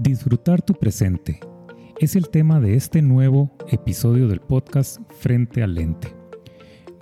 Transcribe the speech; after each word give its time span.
Disfrutar 0.00 0.62
tu 0.62 0.74
presente 0.74 1.40
es 1.98 2.14
el 2.14 2.28
tema 2.28 2.60
de 2.60 2.76
este 2.76 3.02
nuevo 3.02 3.50
episodio 3.68 4.28
del 4.28 4.38
podcast 4.38 5.00
Frente 5.18 5.60
al 5.60 5.74
Lente. 5.74 6.14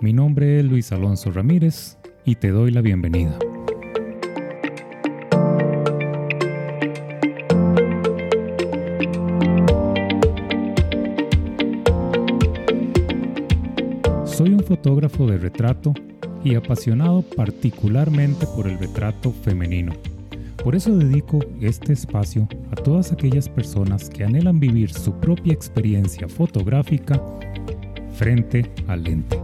Mi 0.01 0.13
nombre 0.13 0.57
es 0.57 0.65
Luis 0.65 0.91
Alonso 0.91 1.29
Ramírez 1.29 1.99
y 2.25 2.37
te 2.37 2.49
doy 2.49 2.71
la 2.71 2.81
bienvenida. 2.81 3.37
Soy 14.25 14.55
un 14.55 14.63
fotógrafo 14.63 15.27
de 15.27 15.37
retrato 15.37 15.93
y 16.43 16.55
apasionado 16.55 17.21
particularmente 17.21 18.47
por 18.55 18.67
el 18.67 18.79
retrato 18.79 19.31
femenino. 19.31 19.93
Por 20.67 20.75
eso 20.75 20.93
dedico 20.93 21.39
este 21.61 21.93
espacio 21.93 22.45
a 22.71 22.75
todas 22.75 23.13
aquellas 23.13 23.47
personas 23.47 24.09
que 24.09 24.25
anhelan 24.25 24.59
vivir 24.59 24.91
su 24.91 25.13
propia 25.13 25.53
experiencia 25.53 26.27
fotográfica 26.27 27.23
frente 28.11 28.69
al 28.85 29.01
lente. 29.01 29.39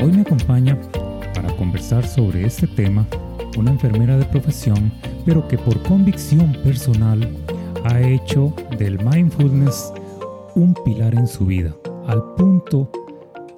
Hoy 0.00 0.12
me 0.12 0.20
acompaña 0.20 0.78
para 1.34 1.48
conversar 1.56 2.06
sobre 2.06 2.46
este 2.46 2.68
tema 2.68 3.04
una 3.58 3.72
enfermera 3.72 4.16
de 4.16 4.24
profesión 4.26 4.92
pero 5.24 5.46
que 5.48 5.58
por 5.58 5.80
convicción 5.82 6.52
personal 6.64 7.28
ha 7.84 8.00
hecho 8.00 8.52
del 8.78 8.98
mindfulness 9.04 9.92
un 10.54 10.74
pilar 10.84 11.14
en 11.14 11.26
su 11.26 11.46
vida, 11.46 11.74
al 12.06 12.22
punto 12.34 12.90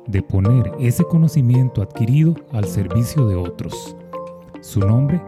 de 0.07 0.23
poner 0.23 0.71
ese 0.81 1.05
conocimiento 1.05 1.83
adquirido 1.83 2.35
al 2.53 2.67
servicio 2.67 3.27
de 3.27 3.37
otros. 3.37 3.97
Su 4.61 4.81
nombre, 4.81 5.21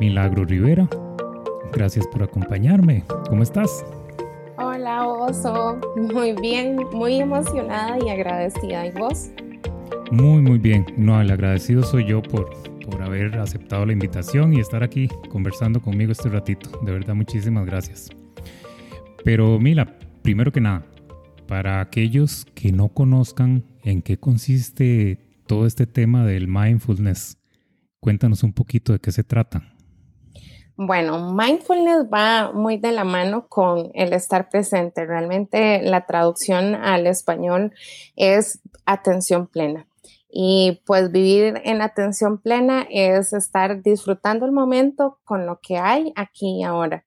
Milagro 0.00 0.44
Rivera. 0.44 0.88
Gracias 1.72 2.06
por 2.06 2.22
acompañarme. 2.22 3.04
¿Cómo 3.28 3.42
estás? 3.42 3.84
Hola, 4.58 5.06
Oso. 5.06 5.78
Muy 5.96 6.32
bien, 6.34 6.86
muy 6.92 7.20
emocionada 7.20 7.98
y 8.04 8.08
agradecida. 8.08 8.86
¿Y 8.86 8.92
vos? 8.92 9.30
Muy, 10.10 10.40
muy 10.40 10.58
bien. 10.58 10.86
No, 10.96 11.20
el 11.20 11.30
agradecido 11.30 11.82
soy 11.82 12.06
yo 12.06 12.22
por, 12.22 12.50
haber 13.06 13.38
aceptado 13.38 13.86
la 13.86 13.92
invitación 13.92 14.52
y 14.52 14.60
estar 14.60 14.82
aquí 14.82 15.08
conversando 15.30 15.80
conmigo 15.80 16.12
este 16.12 16.28
ratito. 16.28 16.70
De 16.82 16.92
verdad, 16.92 17.14
muchísimas 17.14 17.64
gracias. 17.64 18.10
Pero 19.24 19.58
Mila, 19.58 19.96
primero 20.22 20.52
que 20.52 20.60
nada, 20.60 20.84
para 21.46 21.80
aquellos 21.80 22.46
que 22.54 22.72
no 22.72 22.88
conozcan 22.88 23.64
en 23.82 24.02
qué 24.02 24.18
consiste 24.18 25.18
todo 25.46 25.66
este 25.66 25.86
tema 25.86 26.24
del 26.24 26.48
mindfulness, 26.48 27.38
cuéntanos 28.00 28.42
un 28.42 28.52
poquito 28.52 28.92
de 28.92 28.98
qué 28.98 29.12
se 29.12 29.24
trata. 29.24 29.62
Bueno, 30.78 31.32
mindfulness 31.32 32.06
va 32.12 32.52
muy 32.52 32.76
de 32.76 32.92
la 32.92 33.04
mano 33.04 33.46
con 33.48 33.90
el 33.94 34.12
estar 34.12 34.50
presente. 34.50 35.06
Realmente 35.06 35.80
la 35.82 36.04
traducción 36.04 36.74
al 36.74 37.06
español 37.06 37.72
es 38.14 38.60
atención 38.84 39.46
plena. 39.46 39.86
Y 40.38 40.82
pues 40.84 41.10
vivir 41.12 41.62
en 41.64 41.80
atención 41.80 42.36
plena 42.36 42.86
es 42.90 43.32
estar 43.32 43.80
disfrutando 43.80 44.44
el 44.44 44.52
momento 44.52 45.18
con 45.24 45.46
lo 45.46 45.60
que 45.62 45.78
hay 45.78 46.12
aquí 46.14 46.58
y 46.60 46.62
ahora. 46.62 47.06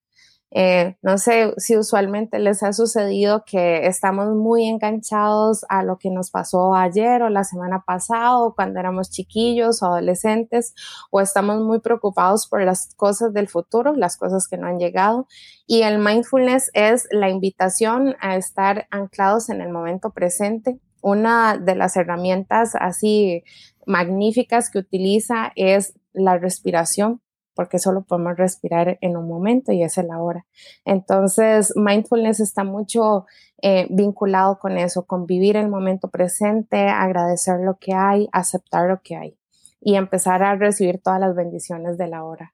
Eh, 0.50 0.98
no 1.04 1.20
sé 1.20 1.54
si 1.58 1.78
usualmente 1.78 2.40
les 2.40 2.64
ha 2.64 2.74
sucedido 2.74 3.44
que 3.46 3.86
estamos 3.86 4.34
muy 4.34 4.66
enganchados 4.66 5.64
a 5.70 5.84
lo 5.84 6.00
que 6.00 6.10
nos 6.10 6.32
pasó 6.32 6.74
ayer 6.74 7.22
o 7.22 7.30
la 7.30 7.44
semana 7.44 7.84
pasada 7.86 8.52
cuando 8.56 8.80
éramos 8.80 9.12
chiquillos 9.12 9.84
o 9.84 9.86
adolescentes 9.86 10.74
o 11.12 11.22
estamos 11.22 11.62
muy 11.62 11.82
preocupados 11.82 12.48
por 12.48 12.64
las 12.64 12.96
cosas 12.96 13.32
del 13.32 13.48
futuro, 13.48 13.94
las 13.94 14.18
cosas 14.18 14.48
que 14.48 14.58
no 14.58 14.66
han 14.66 14.80
llegado. 14.80 15.28
Y 15.68 15.84
el 15.84 16.00
mindfulness 16.00 16.72
es 16.74 17.08
la 17.12 17.30
invitación 17.30 18.16
a 18.22 18.38
estar 18.38 18.88
anclados 18.90 19.50
en 19.50 19.62
el 19.62 19.70
momento 19.72 20.10
presente 20.10 20.80
una 21.02 21.58
de 21.58 21.76
las 21.76 21.96
herramientas 21.98 22.76
así 22.80 23.44
magníficas 23.86 24.70
que 24.70 24.80
utiliza 24.80 25.52
es 25.56 25.94
la 26.14 26.38
respiración, 26.38 27.22
porque 27.56 27.80
solo 27.80 28.04
podemos 28.04 28.38
respirar 28.38 28.98
en 29.02 29.18
un 29.18 29.28
momento 29.28 29.72
y 29.72 29.84
es 29.84 29.98
el 29.98 30.12
ahora. 30.12 30.46
Entonces, 30.86 31.74
mindfulness 31.76 32.40
está 32.40 32.64
mucho 32.64 33.26
eh, 33.62 33.88
vinculado 33.90 34.60
con 34.60 34.78
eso, 34.78 35.06
con 35.06 35.26
vivir 35.26 35.58
el 35.58 35.70
momento 35.70 36.10
presente, 36.10 36.88
agradecer 36.88 37.60
lo 37.60 37.78
que 37.78 37.94
hay, 37.94 38.30
aceptar 38.32 38.88
lo 38.88 39.02
que 39.02 39.16
hay 39.16 39.38
y 39.82 39.96
empezar 39.96 40.44
a 40.44 40.56
recibir 40.56 41.02
todas 41.02 41.20
las 41.20 41.36
bendiciones 41.36 41.98
de 41.98 42.08
la 42.08 42.24
hora 42.24 42.54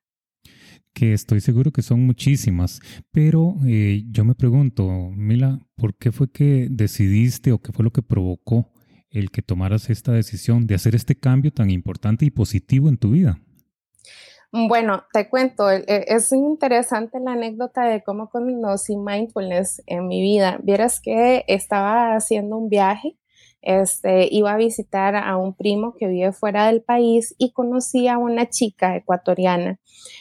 que 0.96 1.12
estoy 1.12 1.42
seguro 1.42 1.72
que 1.72 1.82
son 1.82 2.06
muchísimas, 2.06 2.80
pero 3.12 3.56
eh, 3.66 4.04
yo 4.10 4.24
me 4.24 4.34
pregunto, 4.34 5.10
Mila, 5.14 5.60
¿por 5.76 5.94
qué 5.94 6.10
fue 6.10 6.32
que 6.32 6.68
decidiste 6.70 7.52
o 7.52 7.58
qué 7.58 7.70
fue 7.70 7.84
lo 7.84 7.90
que 7.90 8.00
provocó 8.00 8.72
el 9.10 9.30
que 9.30 9.42
tomaras 9.42 9.90
esta 9.90 10.12
decisión 10.12 10.66
de 10.66 10.74
hacer 10.74 10.94
este 10.94 11.14
cambio 11.14 11.52
tan 11.52 11.68
importante 11.68 12.24
y 12.24 12.30
positivo 12.30 12.88
en 12.88 12.96
tu 12.96 13.10
vida? 13.10 13.38
Bueno, 14.50 15.04
te 15.12 15.28
cuento, 15.28 15.70
e, 15.70 15.84
es 15.86 16.32
interesante 16.32 17.20
la 17.20 17.32
anécdota 17.32 17.84
de 17.84 18.02
cómo 18.02 18.30
conocí 18.30 18.96
mindfulness 18.96 19.82
en 19.86 20.08
mi 20.08 20.22
vida. 20.22 20.58
Vieras 20.62 21.02
que 21.02 21.44
estaba 21.46 22.16
haciendo 22.16 22.56
un 22.56 22.70
viaje 22.70 23.18
este, 23.66 24.28
iba 24.30 24.52
a 24.52 24.56
visitar 24.56 25.16
a 25.16 25.36
un 25.36 25.52
primo 25.52 25.96
que 25.98 26.06
vive 26.06 26.30
fuera 26.30 26.68
del 26.68 26.82
país 26.82 27.34
y 27.36 27.50
conocí 27.50 28.06
a 28.06 28.16
una 28.16 28.48
chica 28.48 28.94
ecuatoriana, 28.94 29.80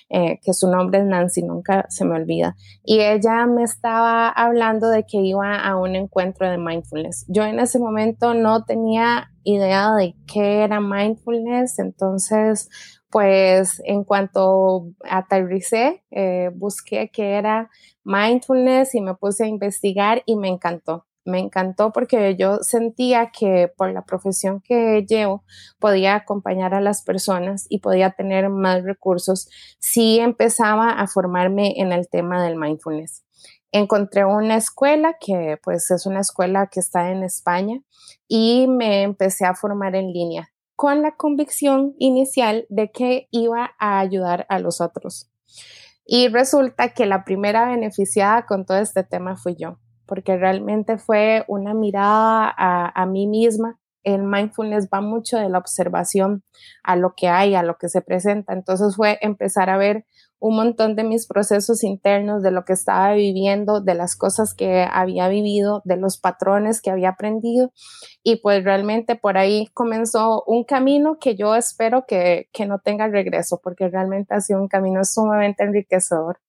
eh, 0.10 0.40
que 0.42 0.52
su 0.52 0.68
nombre 0.68 1.02
es 1.02 1.06
Nancy, 1.06 1.44
nunca 1.44 1.86
se 1.90 2.06
me 2.06 2.16
olvida. 2.16 2.56
Y 2.84 3.02
ella 3.02 3.46
me 3.46 3.62
estaba 3.62 4.30
hablando 4.30 4.90
de 4.90 5.06
que 5.06 5.20
iba 5.20 5.60
a 5.60 5.78
un 5.78 5.96
encuentro 5.96 6.50
de 6.50 6.58
mindfulness. 6.58 7.26
Yo 7.28 7.44
en 7.44 7.60
ese 7.60 7.78
momento 7.78 8.34
no 8.34 8.64
tenía 8.64 9.30
idea 9.44 9.94
de 9.94 10.16
qué 10.26 10.64
era 10.64 10.82
mindfulness, 10.82 11.78
entonces 11.78 12.68
pues 13.12 13.80
en 13.86 14.04
cuanto 14.04 14.88
aterricé, 15.08 16.04
eh, 16.10 16.50
busqué 16.56 17.12
qué 17.14 17.36
era 17.36 17.70
mindfulness 18.04 18.96
y 18.96 19.02
me 19.02 19.14
puse 19.14 19.44
a 19.44 19.48
investigar 19.48 20.24
y 20.26 20.36
me 20.36 20.48
encantó 20.48 21.06
me 21.26 21.40
encantó 21.40 21.92
porque 21.92 22.36
yo 22.38 22.60
sentía 22.62 23.32
que 23.32 23.72
por 23.76 23.92
la 23.92 24.04
profesión 24.06 24.62
que 24.62 25.06
llevo 25.08 25.44
podía 25.80 26.16
acompañar 26.16 26.74
a 26.74 26.82
las 26.82 27.04
personas 27.04 27.66
y 27.68 27.80
podía 27.80 28.12
tener 28.12 28.50
más 28.50 28.84
recursos 28.84 29.50
si 29.80 30.20
empezaba 30.20 30.92
a 30.92 31.08
formarme 31.08 31.74
en 31.78 31.92
el 31.92 32.08
tema 32.08 32.44
del 32.44 32.56
mindfulness. 32.56 33.24
Encontré 33.72 34.24
una 34.24 34.56
escuela 34.56 35.18
que 35.20 35.60
pues 35.64 35.90
es 35.92 36.06
una 36.06 36.22
escuela 36.22 36.68
que 36.68 36.80
está 36.80 37.12
en 37.12 37.24
España 37.24 37.82
y 38.28 38.68
me 38.68 39.02
empecé 39.02 39.46
a 39.46 39.56
formar 39.56 39.96
en 39.96 40.14
línea 40.14 40.52
con 40.76 41.02
la 41.02 41.16
convicción 41.16 41.96
inicial 42.00 42.66
de 42.70 42.92
que 42.92 43.28
iba 43.32 43.72
a 43.80 44.00
ayudar 44.00 44.46
a 44.50 44.60
los 44.60 44.82
otros. 44.82 45.32
Y 46.06 46.28
resulta 46.28 46.90
que 46.90 47.06
la 47.06 47.24
primera 47.24 47.66
beneficiada 47.66 48.46
con 48.46 48.66
todo 48.66 48.78
este 48.78 49.04
tema 49.04 49.38
fui 49.38 49.56
yo 49.58 49.80
porque 50.06 50.38
realmente 50.38 50.98
fue 50.98 51.44
una 51.48 51.74
mirada 51.74 52.54
a, 52.58 53.06
mí 53.06 53.28
misma. 53.28 53.80
El 54.04 54.24
mindfulness 54.24 54.88
va 54.94 55.02
mucho 55.02 55.38
de 55.38 55.50
la 55.50 55.58
observación 55.58 56.44
a 56.84 56.96
lo 56.96 57.14
que 57.16 57.28
hay, 57.28 57.56
a 57.56 57.64
lo 57.64 57.78
que 57.78 57.90
se 57.90 58.02
presenta. 58.02 58.54
Entonces 58.54 58.96
fue 58.96 59.18
empezar 59.22 59.70
a 59.70 59.78
ver 59.78 60.06
un 60.40 60.58
montón 60.58 60.96
de 60.96 61.04
mis 61.04 61.26
procesos 61.26 61.84
internos, 61.84 62.44
de 62.44 62.52
lo 62.52 62.66
que 62.66 62.74
estaba 62.74 63.14
viviendo, 63.14 63.82
de 63.82 63.96
las 63.96 64.16
cosas 64.16 64.54
que 64.54 64.88
había 64.92 65.28
vivido, 65.28 65.82
de 65.86 65.98
los 65.98 66.20
patrones 66.20 66.82
que 66.82 66.92
había 66.92 67.10
aprendido. 67.10 67.72
Y 68.22 68.38
pues 68.38 68.64
realmente 68.64 69.16
por 69.16 69.38
ahí 69.38 69.70
comenzó 69.74 70.44
un 70.46 70.64
camino 70.66 71.18
que 71.20 71.36
yo 71.36 71.56
espero 71.56 72.06
que, 72.08 72.48
que 72.54 72.68
no 72.68 72.80
tenga 72.80 73.08
regreso, 73.08 73.60
porque 73.64 73.90
realmente 73.90 74.36
ha 74.36 74.42
sido 74.42 74.62
un 74.62 74.68
camino 74.68 75.04
sumamente 75.04 75.64
enriquecedor. 75.64 76.40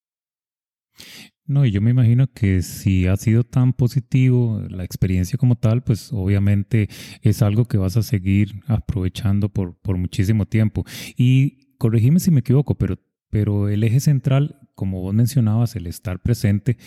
No, 1.49 1.65
y 1.65 1.71
yo 1.71 1.81
me 1.81 1.91
imagino 1.91 2.27
que 2.27 2.61
si 2.63 3.07
ha 3.07 3.17
sido 3.17 3.45
tan 3.45 3.73
positivo 3.73 4.61
la 4.69 4.83
experiencia 4.83 5.39
como 5.39 5.55
tal, 5.55 5.85
pues 5.85 6.13
obviamente 6.13 6.89
es 7.23 7.41
algo 7.41 7.67
que 7.67 7.79
vas 7.79 7.97
a 7.97 8.03
seguir 8.03 8.63
aprovechando 8.67 9.49
por, 9.49 9.77
por 9.77 9.97
muchísimo 9.97 10.47
tiempo. 10.47 10.85
Y 11.17 11.77
corregime 11.79 12.19
si 12.19 12.33
me 12.33 12.41
equivoco, 12.41 12.75
pero, 12.75 12.99
pero 13.31 13.69
el 13.69 13.85
eje 13.85 14.01
central, 14.01 14.59
como 14.75 15.03
vos 15.03 15.15
mencionabas, 15.15 15.77
el 15.77 15.87
estar 15.87 16.21
presente, 16.21 16.79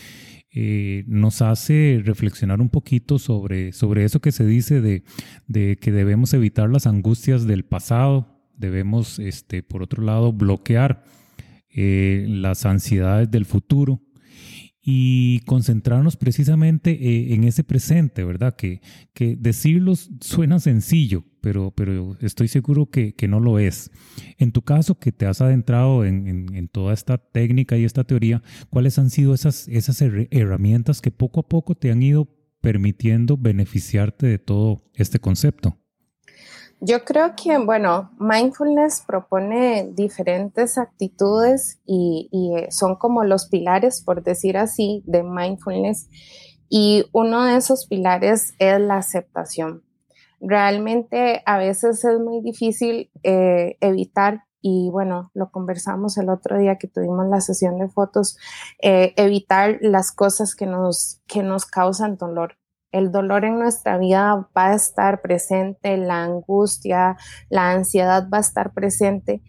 eh, 0.50 1.04
nos 1.06 1.40
hace 1.40 2.02
reflexionar 2.04 2.60
un 2.60 2.68
poquito 2.68 3.18
sobre, 3.18 3.72
sobre 3.72 4.04
eso 4.04 4.20
que 4.20 4.32
se 4.32 4.44
dice 4.44 4.82
de, 4.82 5.04
de 5.46 5.78
que 5.78 5.90
debemos 5.90 6.34
evitar 6.34 6.68
las 6.68 6.86
angustias 6.86 7.46
del 7.46 7.64
pasado, 7.64 8.42
debemos, 8.58 9.20
este, 9.20 9.62
por 9.62 9.82
otro 9.82 10.02
lado, 10.02 10.34
bloquear 10.34 11.02
eh, 11.70 12.26
las 12.28 12.66
ansiedades 12.66 13.30
del 13.30 13.46
futuro 13.46 14.02
y 14.82 15.40
concentrarnos 15.40 16.16
precisamente 16.16 16.90
eh, 16.92 17.34
en 17.34 17.44
ese 17.44 17.64
presente, 17.64 18.24
¿verdad? 18.24 18.56
Que, 18.56 18.80
que 19.12 19.36
decirlo 19.36 19.94
suena 20.20 20.58
sencillo, 20.58 21.24
pero, 21.42 21.70
pero 21.70 22.16
estoy 22.20 22.48
seguro 22.48 22.86
que, 22.86 23.14
que, 23.14 23.28
no 23.28 23.40
lo 23.40 23.58
es. 23.58 23.90
En 24.38 24.52
tu 24.52 24.62
caso, 24.62 24.98
que 24.98 25.12
te 25.12 25.26
has 25.26 25.40
adentrado 25.42 26.04
en, 26.04 26.54
en, 26.54 26.68
toda 26.68 26.94
esta 26.94 27.18
técnica 27.18 27.76
y 27.76 27.84
esta 27.84 28.04
teoría, 28.04 28.42
¿cuáles 28.70 28.98
han 28.98 29.10
sido 29.10 29.34
esas, 29.34 29.68
esas 29.68 30.00
herramientas 30.00 31.02
que 31.02 31.10
poco 31.10 31.40
a 31.40 31.48
poco 31.48 31.74
te 31.74 31.90
han 31.90 32.02
ido 32.02 32.28
permitiendo 32.60 33.36
beneficiarte 33.36 34.26
de 34.26 34.38
todo 34.38 34.90
este 34.94 35.18
concepto? 35.18 35.78
Yo 36.82 37.04
creo 37.04 37.34
que, 37.36 37.58
bueno, 37.58 38.10
mindfulness 38.18 39.02
propone 39.06 39.90
diferentes 39.92 40.78
actitudes 40.78 41.78
y, 41.84 42.30
eh, 42.32 42.68
son 42.70 42.96
como 42.96 43.22
los 43.22 43.48
pilares, 43.48 44.00
por 44.02 44.22
decir 44.22 44.56
así, 44.56 45.02
de 45.06 45.22
mindfulness. 45.22 46.08
Y 46.70 47.04
uno 47.12 47.44
de 47.44 47.56
esos 47.56 47.86
pilares 47.86 48.54
es 48.58 48.80
la 48.80 48.96
aceptación. 48.96 49.84
Realmente 50.40 51.42
a 51.44 51.58
veces 51.58 52.02
es 52.02 52.18
muy 52.18 52.40
difícil 52.40 53.10
eh, 53.24 53.76
evitar 53.80 54.44
y 54.62 54.88
bueno, 54.90 55.30
lo 55.34 55.50
conversamos 55.50 56.16
el 56.18 56.30
otro 56.30 56.58
día 56.58 56.76
que 56.76 56.88
tuvimos 56.88 57.26
la 57.28 57.40
sesión 57.40 57.78
de 57.78 57.88
fotos, 57.88 58.38
eh, 58.82 59.12
evitar 59.16 59.78
las 59.80 60.12
cosas 60.12 60.54
que 60.54 60.66
nos, 60.66 61.20
que 61.26 61.42
nos 61.42 61.66
causan 61.66 62.16
dolor. 62.16 62.59
El 62.92 63.12
dolor 63.12 63.44
en 63.44 63.58
nuestra 63.58 63.98
vida 63.98 64.48
va 64.56 64.68
a 64.68 64.74
estar 64.74 65.22
presente, 65.22 65.96
la 65.96 66.24
angustia, 66.24 67.16
la 67.48 67.70
ansiedad 67.70 68.28
va 68.32 68.38
a 68.38 68.42
estar 68.42 68.72
presente, 68.72 69.42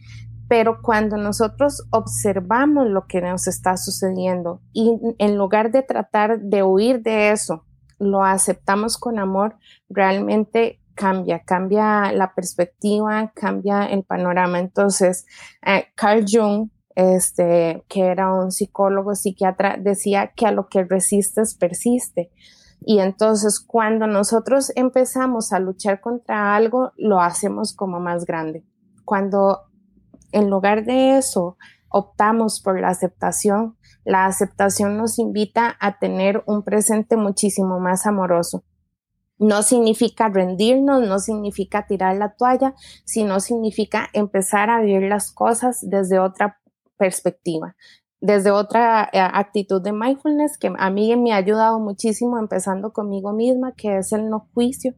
pero 0.48 0.82
cuando 0.82 1.16
nosotros 1.18 1.88
observamos 1.92 2.88
lo 2.88 3.08
que 3.08 3.22
nos 3.22 3.48
está 3.48 3.78
sucediendo 3.78 4.62
y 4.74 5.00
en 5.18 5.38
lugar 5.38 5.72
de 5.72 5.82
tratar 5.82 6.42
de 6.42 6.62
huir 6.62 7.02
de 7.02 7.32
eso, 7.32 7.66
lo 8.00 8.24
aceptamos 8.24 8.98
con 8.98 9.18
amor, 9.18 9.56
realmente 9.88 10.82
cambia, 10.94 11.40
cambia 11.44 12.12
la 12.12 12.34
perspectiva, 12.34 13.32
cambia 13.34 13.86
el 13.86 14.04
panorama. 14.04 14.60
Entonces, 14.60 15.26
eh, 15.66 15.86
Carl 15.96 16.26
Jung, 16.28 16.70
este, 16.96 17.84
que 17.88 18.08
era 18.08 18.34
un 18.34 18.52
psicólogo 18.52 19.16
psiquiatra, 19.16 19.78
decía 19.80 20.34
que 20.36 20.48
a 20.48 20.52
lo 20.52 20.68
que 20.68 20.84
resistes 20.84 21.56
persiste. 21.56 22.32
Y 22.84 23.00
entonces 23.00 23.60
cuando 23.60 24.08
nosotros 24.08 24.72
empezamos 24.76 25.54
a 25.54 25.60
luchar 25.60 26.02
contra 26.02 26.56
algo, 26.56 26.92
lo 26.98 27.22
hacemos 27.22 27.76
como 27.76 28.00
más 28.00 28.26
grande. 28.26 28.66
Cuando 29.06 29.60
en 30.32 30.50
lugar 30.50 30.84
de 30.86 31.18
eso 31.18 31.58
optamos 31.90 32.60
por 32.60 32.80
la 32.80 32.90
aceptación, 32.90 33.78
la 34.04 34.26
aceptación 34.26 34.98
nos 34.98 35.20
invita 35.20 35.78
a 35.80 36.00
tener 36.00 36.44
un 36.48 36.64
presente 36.64 37.18
muchísimo 37.18 37.80
más 37.80 38.08
amoroso. 38.08 38.64
No 39.38 39.62
significa 39.62 40.30
rendirnos, 40.30 41.08
no 41.08 41.20
significa 41.20 41.86
tirar 41.86 42.16
la 42.18 42.34
toalla, 42.36 42.74
sino 43.06 43.40
significa 43.40 44.10
empezar 44.14 44.70
a 44.72 44.82
vivir 44.82 45.04
las 45.04 45.32
cosas 45.32 45.80
desde 45.82 46.20
otra 46.20 46.60
perspectiva 46.98 47.76
desde 48.22 48.52
otra 48.52 49.10
eh, 49.12 49.20
actitud 49.20 49.82
de 49.82 49.92
mindfulness 49.92 50.58
que 50.58 50.72
a 50.78 50.90
mí 50.92 51.16
me 51.18 51.34
ha 51.34 51.38
ayudado 51.38 51.80
muchísimo, 51.80 52.38
empezando 52.38 52.94
conmigo 52.94 53.34
misma, 53.34 53.74
que 53.74 53.98
es 53.98 54.14
el 54.14 54.30
no 54.30 54.48
juicio. 54.54 54.94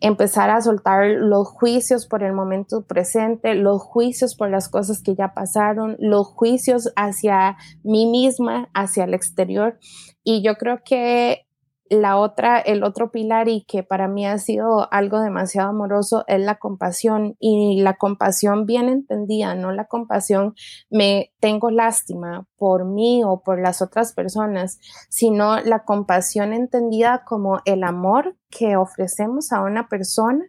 Empezar 0.00 0.50
a 0.50 0.60
soltar 0.60 1.06
los 1.06 1.48
juicios 1.48 2.06
por 2.06 2.22
el 2.22 2.34
momento 2.34 2.84
presente, 2.86 3.54
los 3.54 3.80
juicios 3.80 4.36
por 4.36 4.50
las 4.50 4.68
cosas 4.68 5.02
que 5.02 5.14
ya 5.14 5.32
pasaron, 5.32 5.96
los 5.98 6.26
juicios 6.26 6.92
hacia 6.96 7.56
mí 7.82 8.04
misma, 8.04 8.68
hacia 8.74 9.04
el 9.04 9.14
exterior. 9.14 9.78
Y 10.22 10.42
yo 10.42 10.56
creo 10.56 10.82
que 10.84 11.45
la 11.90 12.18
otra, 12.18 12.58
el 12.58 12.82
otro 12.82 13.10
pilar 13.10 13.48
y 13.48 13.64
que 13.64 13.82
para 13.82 14.08
mí 14.08 14.26
ha 14.26 14.38
sido 14.38 14.92
algo 14.92 15.20
demasiado 15.20 15.68
amoroso 15.68 16.24
es 16.26 16.40
la 16.40 16.58
compasión 16.58 17.36
y 17.38 17.80
la 17.80 17.96
compasión 17.96 18.66
bien 18.66 18.88
entendida, 18.88 19.54
no 19.54 19.72
la 19.72 19.86
compasión 19.86 20.54
me 20.90 21.32
tengo 21.40 21.70
lástima 21.70 22.46
por 22.56 22.84
mí 22.84 23.22
o 23.24 23.42
por 23.42 23.60
las 23.60 23.82
otras 23.82 24.12
personas, 24.12 24.78
sino 25.08 25.60
la 25.60 25.84
compasión 25.84 26.52
entendida 26.52 27.24
como 27.24 27.60
el 27.64 27.84
amor 27.84 28.36
que 28.50 28.76
ofrecemos 28.76 29.52
a 29.52 29.62
una 29.62 29.88
persona 29.88 30.44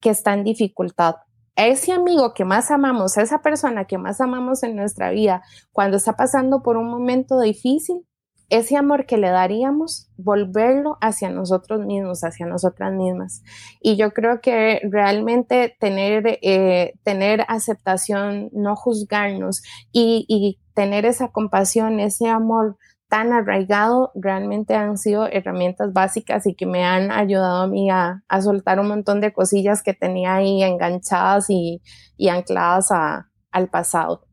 que 0.00 0.10
está 0.10 0.34
en 0.34 0.44
dificultad. 0.44 1.16
Ese 1.56 1.92
amigo 1.92 2.32
que 2.32 2.44
más 2.44 2.70
amamos, 2.70 3.18
esa 3.18 3.42
persona 3.42 3.84
que 3.84 3.98
más 3.98 4.20
amamos 4.20 4.62
en 4.62 4.76
nuestra 4.76 5.10
vida, 5.10 5.42
cuando 5.72 5.98
está 5.98 6.14
pasando 6.14 6.62
por 6.62 6.76
un 6.76 6.88
momento 6.88 7.38
difícil, 7.40 8.06
ese 8.50 8.76
amor 8.76 9.06
que 9.06 9.16
le 9.16 9.30
daríamos, 9.30 10.10
volverlo 10.16 10.98
hacia 11.00 11.30
nosotros 11.30 11.86
mismos, 11.86 12.24
hacia 12.24 12.46
nosotras 12.46 12.92
mismas. 12.92 13.42
Y 13.80 13.96
yo 13.96 14.10
creo 14.10 14.40
que 14.40 14.80
realmente 14.90 15.76
tener, 15.78 16.38
eh, 16.42 16.94
tener 17.04 17.44
aceptación, 17.48 18.50
no 18.52 18.76
juzgarnos 18.76 19.62
y, 19.92 20.58
tener 20.74 21.04
esa 21.04 21.28
compasión, 21.28 22.00
ese 22.00 22.28
amor 22.28 22.78
tan 23.08 23.32
arraigado, 23.32 24.12
realmente 24.14 24.74
han 24.74 24.96
sido 24.96 25.26
herramientas 25.26 25.92
básicas 25.92 26.46
y 26.46 26.54
que 26.54 26.64
me 26.64 26.84
han 26.84 27.10
ayudado 27.10 27.62
a 27.62 27.66
mí 27.66 27.90
a, 27.90 28.22
a 28.28 28.40
soltar 28.40 28.80
un 28.80 28.88
montón 28.88 29.20
de 29.20 29.32
cosillas 29.32 29.82
que 29.82 29.92
tenía 29.92 30.36
ahí 30.36 30.62
enganchadas 30.62 31.50
y, 31.50 31.82
y 32.16 32.28
ancladas 32.28 32.92
a, 32.92 33.30
al 33.50 33.68
pasado. 33.68 34.29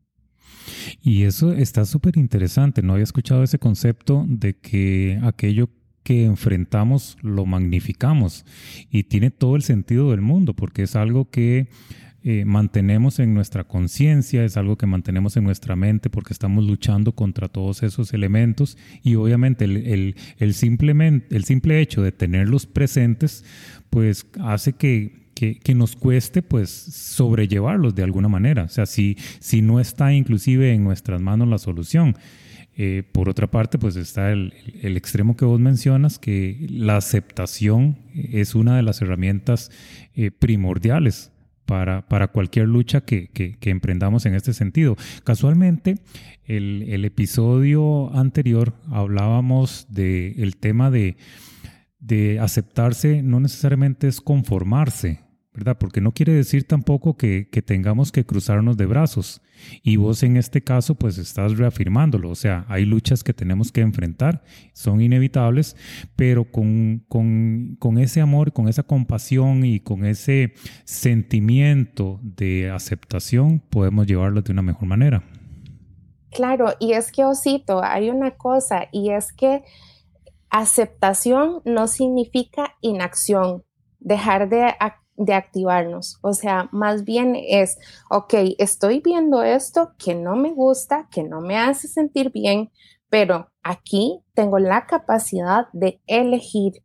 Y 1.02 1.24
eso 1.24 1.52
está 1.52 1.84
súper 1.84 2.16
interesante. 2.16 2.82
No 2.82 2.92
había 2.92 3.04
escuchado 3.04 3.42
ese 3.42 3.58
concepto 3.58 4.24
de 4.28 4.56
que 4.56 5.18
aquello 5.22 5.70
que 6.02 6.24
enfrentamos 6.24 7.18
lo 7.20 7.44
magnificamos 7.44 8.46
y 8.90 9.04
tiene 9.04 9.30
todo 9.30 9.56
el 9.56 9.62
sentido 9.62 10.10
del 10.10 10.22
mundo 10.22 10.54
porque 10.54 10.84
es 10.84 10.96
algo 10.96 11.28
que 11.28 11.68
eh, 12.24 12.44
mantenemos 12.44 13.20
en 13.20 13.32
nuestra 13.32 13.64
conciencia, 13.64 14.44
es 14.44 14.56
algo 14.56 14.76
que 14.76 14.86
mantenemos 14.86 15.36
en 15.36 15.44
nuestra 15.44 15.76
mente 15.76 16.10
porque 16.10 16.32
estamos 16.32 16.64
luchando 16.66 17.12
contra 17.12 17.48
todos 17.48 17.82
esos 17.82 18.12
elementos 18.12 18.76
y 19.02 19.16
obviamente 19.16 19.66
el, 19.66 20.16
el, 20.38 20.54
simplemente, 20.54 21.36
el 21.36 21.44
simple 21.44 21.80
hecho 21.80 22.02
de 22.02 22.10
tenerlos 22.10 22.66
presentes 22.66 23.44
pues 23.88 24.26
hace 24.40 24.72
que 24.72 25.27
que, 25.38 25.74
nos 25.74 25.94
cueste 25.94 26.42
pues 26.42 26.70
sobrellevarlos 26.70 27.94
de 27.94 28.02
alguna 28.02 28.28
manera. 28.28 28.64
O 28.64 28.68
sea, 28.68 28.86
si, 28.86 29.16
si 29.38 29.62
no 29.62 29.78
está 29.78 30.12
inclusive 30.12 30.72
en 30.72 30.82
nuestras 30.82 31.20
manos 31.20 31.48
la 31.48 31.58
solución. 31.58 32.16
Eh, 32.80 33.02
por 33.12 33.28
otra 33.28 33.48
parte, 33.48 33.76
pues 33.76 33.96
está 33.96 34.30
el, 34.30 34.52
extremo 34.82 35.36
que 35.36 35.44
vos 35.44 35.58
mencionas, 35.58 36.18
que 36.18 36.66
la 36.70 36.96
aceptación 36.96 37.98
es 38.14 38.54
una 38.54 38.76
de 38.76 38.82
las 38.82 39.02
herramientas 39.02 39.70
eh, 40.14 40.30
primordiales 40.30 41.32
para, 41.66 42.08
para, 42.08 42.28
cualquier 42.28 42.68
lucha 42.68 43.00
que, 43.00 43.28
que, 43.28 43.58
que, 43.58 43.70
emprendamos 43.70 44.26
en 44.26 44.34
este 44.34 44.52
sentido. 44.52 44.96
Casualmente, 45.24 45.96
el, 46.44 46.84
el 46.88 47.04
episodio 47.04 48.14
anterior 48.16 48.74
hablábamos 48.90 49.86
del 49.90 50.56
tema 50.56 50.90
de, 50.92 51.16
de 51.98 52.38
aceptarse, 52.38 53.22
no 53.22 53.40
necesariamente 53.40 54.06
es 54.06 54.20
conformarse, 54.20 55.27
¿verdad? 55.58 55.76
Porque 55.78 56.00
no 56.00 56.12
quiere 56.12 56.32
decir 56.32 56.66
tampoco 56.66 57.16
que, 57.16 57.48
tengamos 57.66 58.12
que 58.12 58.24
cruzarnos 58.24 58.76
de 58.76 58.86
brazos. 58.86 59.42
Y 59.82 59.96
vos 59.96 60.22
en 60.22 60.36
este 60.36 60.62
caso, 60.62 60.94
pues 60.94 61.18
estás 61.18 61.58
reafirmándolo. 61.58 62.30
O 62.30 62.36
sea, 62.36 62.64
hay 62.68 62.84
luchas 62.84 63.24
que 63.24 63.34
tenemos 63.34 63.72
que 63.72 63.80
enfrentar, 63.80 64.44
son 64.72 65.00
inevitables, 65.00 65.76
pero 66.14 66.44
con, 66.50 67.04
con 67.08 67.98
ese 67.98 68.20
amor, 68.20 68.52
con 68.52 68.68
esa 68.68 68.84
compasión 68.84 69.64
y 69.64 69.80
con 69.80 70.04
ese 70.06 70.54
sentimiento 70.84 72.20
de 72.22 72.70
aceptación, 72.70 73.58
podemos 73.58 74.06
llevarlo 74.06 74.42
de 74.42 74.52
una 74.52 74.62
mejor 74.62 74.86
manera. 74.86 75.24
Claro, 76.30 76.74
y 76.78 76.92
es 76.92 77.10
que, 77.10 77.24
Osito, 77.24 77.82
hay 77.82 78.10
una 78.10 78.32
cosa, 78.32 78.86
y 78.92 79.10
es 79.10 79.32
que 79.32 79.64
aceptación 80.50 81.62
no 81.64 81.88
significa 81.88 82.76
inacción, 82.80 83.64
dejar 83.98 84.48
de 84.48 84.72
de 85.18 85.34
activarnos. 85.34 86.18
O 86.22 86.32
sea, 86.32 86.68
más 86.72 87.04
bien 87.04 87.36
es, 87.36 87.76
ok, 88.08 88.34
estoy 88.58 89.00
viendo 89.00 89.42
esto 89.42 89.92
que 89.98 90.14
no 90.14 90.36
me 90.36 90.52
gusta, 90.52 91.08
que 91.10 91.24
no 91.24 91.40
me 91.40 91.58
hace 91.58 91.88
sentir 91.88 92.30
bien, 92.30 92.70
pero 93.10 93.50
aquí 93.62 94.22
tengo 94.34 94.58
la 94.58 94.86
capacidad 94.86 95.66
de 95.72 96.00
elegir, 96.06 96.84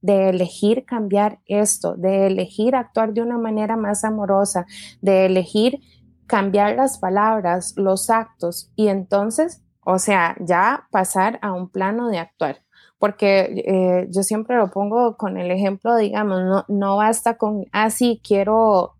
de 0.00 0.30
elegir 0.30 0.84
cambiar 0.84 1.40
esto, 1.46 1.96
de 1.96 2.28
elegir 2.28 2.76
actuar 2.76 3.12
de 3.12 3.22
una 3.22 3.38
manera 3.38 3.76
más 3.76 4.04
amorosa, 4.04 4.66
de 5.02 5.26
elegir 5.26 5.80
cambiar 6.26 6.76
las 6.76 6.98
palabras, 6.98 7.74
los 7.76 8.08
actos 8.08 8.70
y 8.76 8.88
entonces, 8.88 9.62
o 9.80 9.98
sea, 9.98 10.36
ya 10.40 10.86
pasar 10.90 11.38
a 11.42 11.52
un 11.52 11.68
plano 11.68 12.08
de 12.08 12.18
actuar 12.18 12.63
porque 13.04 13.64
eh, 13.66 14.06
yo 14.08 14.22
siempre 14.22 14.56
lo 14.56 14.70
pongo 14.70 15.18
con 15.18 15.36
el 15.36 15.50
ejemplo, 15.50 15.94
digamos, 15.94 16.42
no, 16.42 16.64
no 16.68 16.96
basta 16.96 17.36
con, 17.36 17.66
ah, 17.70 17.90
sí, 17.90 18.18
quiero, 18.26 18.94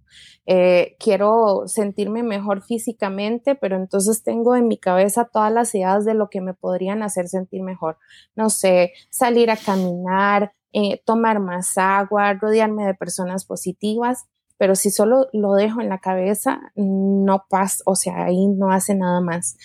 eh, 0.45 0.95
quiero 1.01 1.63
sentirme 1.69 2.23
mejor 2.23 2.63
físicamente, 2.63 3.55
pero 3.55 3.77
entonces 3.77 4.23
tengo 4.23 4.57
en 4.57 4.69
mi 4.69 4.77
cabeza 4.77 5.31
todas 5.33 5.51
las 5.51 5.75
ideas 5.75 6.05
de 6.05 6.13
lo 6.13 6.29
que 6.29 6.43
me 6.43 6.53
podrían 6.53 7.03
hacer 7.03 7.29
sentir 7.29 7.63
mejor. 7.63 7.97
No 8.37 8.51
sé, 8.51 8.93
salir 9.09 9.51
a 9.51 9.57
caminar, 9.57 10.53
eh, 10.75 11.01
tomar 11.07 11.41
más 11.41 11.79
agua, 11.79 12.35
rodearme 12.35 12.85
de 12.85 12.93
personas 12.93 13.47
positivas, 13.47 14.27
pero 14.59 14.75
si 14.75 14.91
solo 14.91 15.29
lo 15.33 15.55
dejo 15.55 15.81
en 15.81 15.89
la 15.89 16.01
cabeza, 16.01 16.61
no 16.75 17.47
pasa, 17.49 17.83
o 17.87 17.97
sea, 17.97 18.25
ahí 18.25 18.49
no 18.49 18.71
hace 18.71 18.95
nada 18.95 19.23
más. 19.23 19.57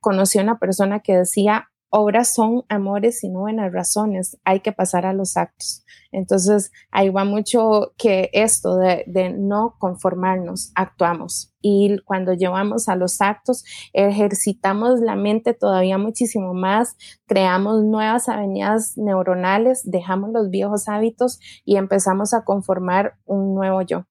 Conocí 0.00 0.40
a 0.40 0.42
una 0.42 0.58
persona 0.58 0.98
que 0.98 1.18
decía, 1.18 1.68
obras 1.90 2.34
son 2.34 2.64
amores 2.68 3.24
y 3.24 3.28
no 3.28 3.40
buenas 3.40 3.72
razones, 3.72 4.38
hay 4.44 4.60
que 4.60 4.72
pasar 4.72 5.06
a 5.06 5.12
los 5.12 5.36
actos. 5.36 5.84
Entonces, 6.10 6.72
ahí 6.90 7.10
va 7.10 7.24
mucho 7.24 7.92
que 7.98 8.30
esto 8.32 8.76
de, 8.76 9.04
no 9.38 9.76
conformarnos, 9.78 10.72
actuamos. 10.74 11.52
Y 11.60 11.98
cuando 12.04 12.32
llevamos 12.34 12.88
a 12.88 12.96
los 12.96 13.20
actos, 13.20 13.64
ejercitamos 13.92 15.00
la 15.00 15.16
mente 15.16 15.54
todavía 15.54 15.98
muchísimo 15.98 16.54
más, 16.54 16.96
creamos 17.26 17.84
nuevas 17.84 18.28
avenidas 18.28 18.96
neuronales, 18.96 19.82
dejamos 19.84 20.30
los 20.32 20.50
viejos 20.50 20.88
hábitos 20.88 21.40
y 21.64 21.76
empezamos 21.76 22.32
a 22.32 22.44
conformar 22.44 23.14
un 23.24 23.54
nuevo 23.54 23.82
yo. 23.82 24.06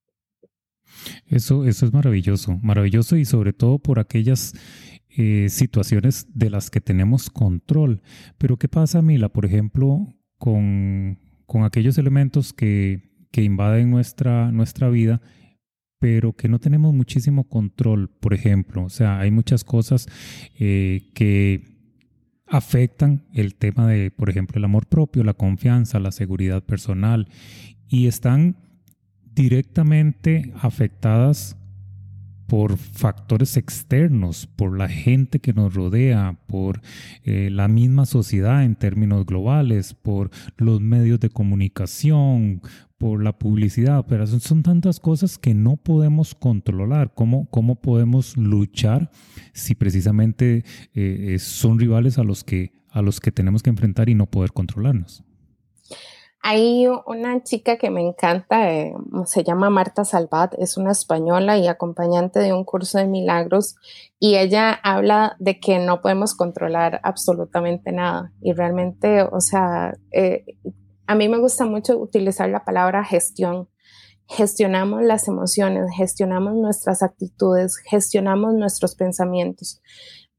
Eso, 1.26 1.64
eso 1.64 1.86
es 1.86 1.92
maravilloso, 1.92 2.58
maravilloso 2.62 3.16
y 3.16 3.24
sobre 3.24 3.52
todo 3.52 3.78
por 3.78 3.98
aquellas 3.98 4.54
eh, 5.20 5.48
situaciones 5.48 6.28
de 6.32 6.48
las 6.48 6.70
que 6.70 6.80
tenemos 6.80 7.28
control. 7.28 8.02
Pero 8.38 8.56
¿qué 8.56 8.68
pasa, 8.68 9.02
Mila, 9.02 9.28
por 9.30 9.44
ejemplo, 9.44 10.06
con, 10.38 11.18
con 11.44 11.64
aquellos 11.64 11.98
elementos 11.98 12.52
que, 12.52 13.26
que 13.32 13.42
invaden 13.42 13.90
nuestra, 13.90 14.52
nuestra 14.52 14.88
vida? 14.88 15.20
pero 16.00 16.34
que 16.34 16.48
no 16.48 16.60
tenemos 16.60 16.94
muchísimo 16.94 17.48
control, 17.48 18.08
por 18.08 18.32
ejemplo. 18.32 18.84
O 18.84 18.88
sea, 18.88 19.18
hay 19.18 19.32
muchas 19.32 19.64
cosas 19.64 20.06
eh, 20.56 21.10
que 21.12 21.64
afectan 22.46 23.26
el 23.34 23.56
tema 23.56 23.88
de, 23.88 24.12
por 24.12 24.30
ejemplo, 24.30 24.58
el 24.58 24.64
amor 24.64 24.86
propio, 24.86 25.24
la 25.24 25.34
confianza, 25.34 25.98
la 25.98 26.12
seguridad 26.12 26.62
personal, 26.62 27.28
y 27.88 28.06
están 28.06 28.56
directamente 29.34 30.52
afectadas 30.54 31.56
por 32.48 32.78
factores 32.78 33.58
externos, 33.58 34.46
por 34.46 34.76
la 34.76 34.88
gente 34.88 35.38
que 35.38 35.52
nos 35.52 35.74
rodea, 35.74 36.40
por 36.46 36.80
eh, 37.22 37.50
la 37.52 37.68
misma 37.68 38.06
sociedad 38.06 38.64
en 38.64 38.74
términos 38.74 39.26
globales, 39.26 39.92
por 39.92 40.30
los 40.56 40.80
medios 40.80 41.20
de 41.20 41.28
comunicación, 41.28 42.62
por 42.96 43.22
la 43.22 43.38
publicidad, 43.38 44.06
pero 44.08 44.26
son, 44.26 44.62
tantas 44.62 44.98
cosas 44.98 45.36
que 45.36 45.54
no 45.54 45.76
podemos 45.76 46.34
controlar. 46.34 47.12
¿Cómo, 47.14 47.48
cómo 47.50 47.76
podemos 47.76 48.36
luchar 48.38 49.10
si 49.52 49.74
precisamente 49.74 50.64
eh, 50.94 51.36
son 51.38 51.78
rivales 51.78 52.16
a 52.16 52.24
los, 52.24 52.44
que, 52.44 52.72
a 52.88 53.02
los 53.02 53.20
que 53.20 53.30
tenemos 53.30 53.62
que 53.62 53.70
enfrentar 53.70 54.08
y 54.08 54.14
no 54.14 54.24
poder 54.24 54.52
controlarnos? 54.52 55.22
Hay 56.50 56.86
una 57.04 57.42
chica 57.42 57.76
que 57.76 57.90
me 57.90 58.00
encanta, 58.00 58.72
eh, 58.72 58.94
se 59.26 59.44
llama 59.44 59.68
Marta 59.68 60.06
Salvat, 60.06 60.54
es 60.56 60.78
una 60.78 60.92
española 60.92 61.58
y 61.58 61.68
acompañante 61.68 62.38
de 62.40 62.54
un 62.54 62.64
curso 62.64 62.96
de 62.96 63.06
milagros 63.06 63.76
y 64.18 64.36
ella 64.36 64.72
habla 64.72 65.36
de 65.40 65.60
que 65.60 65.78
no 65.78 66.00
podemos 66.00 66.34
controlar 66.34 67.02
absolutamente 67.02 67.92
nada 67.92 68.32
y 68.40 68.54
realmente, 68.54 69.24
o 69.24 69.42
sea, 69.42 69.92
eh, 70.10 70.46
a 71.06 71.14
mí 71.14 71.28
me 71.28 71.36
gusta 71.36 71.66
mucho 71.66 71.98
utilizar 71.98 72.48
la 72.48 72.64
palabra 72.64 73.04
gestión. 73.04 73.68
Gestionamos 74.26 75.02
las 75.02 75.28
emociones, 75.28 75.90
gestionamos 75.94 76.54
nuestras 76.54 77.02
actitudes, 77.02 77.76
gestionamos 77.76 78.54
nuestros 78.54 78.94
pensamientos 78.94 79.82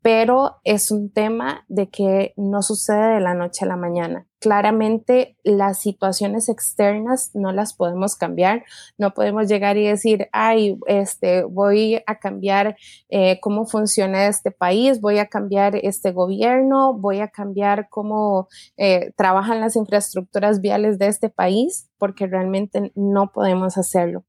pero 0.01 0.61
es 0.63 0.91
un 0.91 1.11
tema 1.11 1.65
de 1.67 1.89
que 1.89 2.33
no 2.37 2.61
sucede 2.61 3.15
de 3.15 3.19
la 3.19 3.33
noche 3.33 3.65
a 3.65 3.67
la 3.67 3.75
mañana. 3.75 4.25
Claramente 4.39 5.37
las 5.43 5.81
situaciones 5.81 6.47
externas 6.47 7.31
no 7.33 7.51
las 7.51 7.73
podemos 7.73 8.15
cambiar, 8.15 8.63
no 8.97 9.13
podemos 9.13 9.49
llegar 9.49 9.75
y 9.75 9.87
decir, 9.87 10.29
ay, 10.31 10.79
este, 10.87 11.43
voy 11.43 12.01
a 12.07 12.15
cambiar 12.15 12.77
eh, 13.09 13.41
cómo 13.41 13.65
funciona 13.65 14.27
este 14.27 14.51
país, 14.51 15.01
voy 15.01 15.19
a 15.19 15.27
cambiar 15.27 15.75
este 15.75 16.13
gobierno, 16.13 16.93
voy 16.93 17.19
a 17.19 17.27
cambiar 17.27 17.89
cómo 17.89 18.47
eh, 18.77 19.11
trabajan 19.17 19.59
las 19.59 19.75
infraestructuras 19.75 20.61
viales 20.61 20.97
de 20.97 21.07
este 21.07 21.29
país, 21.29 21.89
porque 21.97 22.25
realmente 22.25 22.93
no 22.95 23.33
podemos 23.33 23.77
hacerlo. 23.77 24.23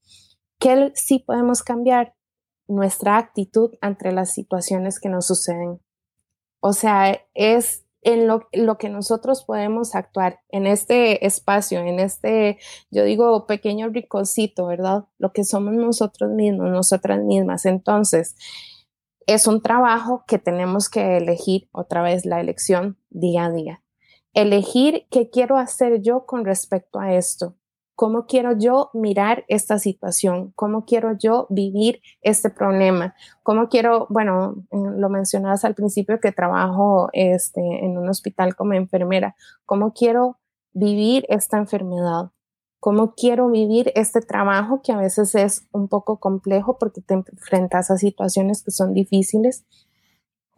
¿Qué 0.59 0.91
sí 0.95 1.21
podemos 1.21 1.62
cambiar? 1.62 2.15
Nuestra 2.71 3.19
actitud 3.19 3.75
ante 3.81 4.12
las 4.12 4.33
situaciones 4.33 5.00
que 5.00 5.09
nos 5.09 5.27
suceden. 5.27 5.81
O 6.61 6.73
sea, 6.73 7.21
es 7.35 7.85
en 8.03 8.27
lo, 8.27 8.49
lo, 8.53 8.79
que 8.79 8.89
nosotros 8.89 9.45
podemos 9.45 9.95
actuar 9.95 10.41
en 10.49 10.67
este 10.67 11.27
espacio, 11.27 11.81
en 11.81 12.00
este, 12.00 12.59
yo 12.91 13.05
digo, 13.05 13.47
pequeño 13.47 13.89
ricocito, 13.89 14.67
¿verdad? 14.67 15.05
Lo 15.19 15.33
que 15.33 15.45
somos 15.45 15.75
nosotros 15.75 16.31
mismos, 16.31 16.71
nosotras 16.71 17.23
mismas. 17.23 17.67
Entonces, 17.67 18.37
es 19.27 19.47
un 19.47 19.62
trabajo 19.62 20.25
que 20.27 20.39
tenemos 20.39 20.89
que 20.89 21.19
elegir 21.19 21.69
otra 21.73 22.03
vez 22.03 22.25
la 22.25 22.41
elección 22.41 22.99
día 23.11 23.47
a 23.47 23.53
día. 23.53 23.83
Elegir 24.33 25.07
qué 25.11 25.29
quiero 25.29 25.59
hacer 25.59 26.00
yo 26.00 26.25
con 26.25 26.45
respecto 26.45 27.00
a 27.00 27.15
esto. 27.15 27.57
¿Cómo 28.00 28.25
quiero 28.25 28.57
yo 28.57 28.88
mirar 28.95 29.45
esta 29.47 29.78
situación? 29.78 30.54
¿Cómo 30.57 30.87
quiero 30.87 31.19
yo 31.19 31.47
vivir 31.50 32.00
este 32.23 32.49
problema? 32.49 33.14
¿Cómo 33.42 33.69
quiero, 33.69 34.07
bueno, 34.09 34.64
lo 34.73 35.11
mencionabas 35.11 35.66
al 35.66 35.75
principio 35.75 36.19
que 36.19 36.33
trabajo 36.33 37.11
este, 37.12 37.61
en 37.61 37.99
un 37.99 38.09
hospital 38.09 38.57
como 38.57 38.73
enfermera, 38.73 39.37
¿cómo 39.66 39.92
quiero 39.92 40.38
vivir 40.73 41.26
esta 41.28 41.59
enfermedad? 41.59 42.30
¿Cómo 42.78 43.12
quiero 43.14 43.50
vivir 43.50 43.92
este 43.95 44.23
trabajo 44.23 44.80
que 44.80 44.92
a 44.92 44.97
veces 44.97 45.35
es 45.35 45.69
un 45.71 45.88
poco 45.88 46.21
complejo 46.21 46.78
porque 46.78 47.02
te 47.02 47.12
enfrentas 47.12 47.90
a 47.90 47.99
situaciones 47.99 48.62
que 48.62 48.71
son 48.71 48.95
difíciles? 48.95 49.66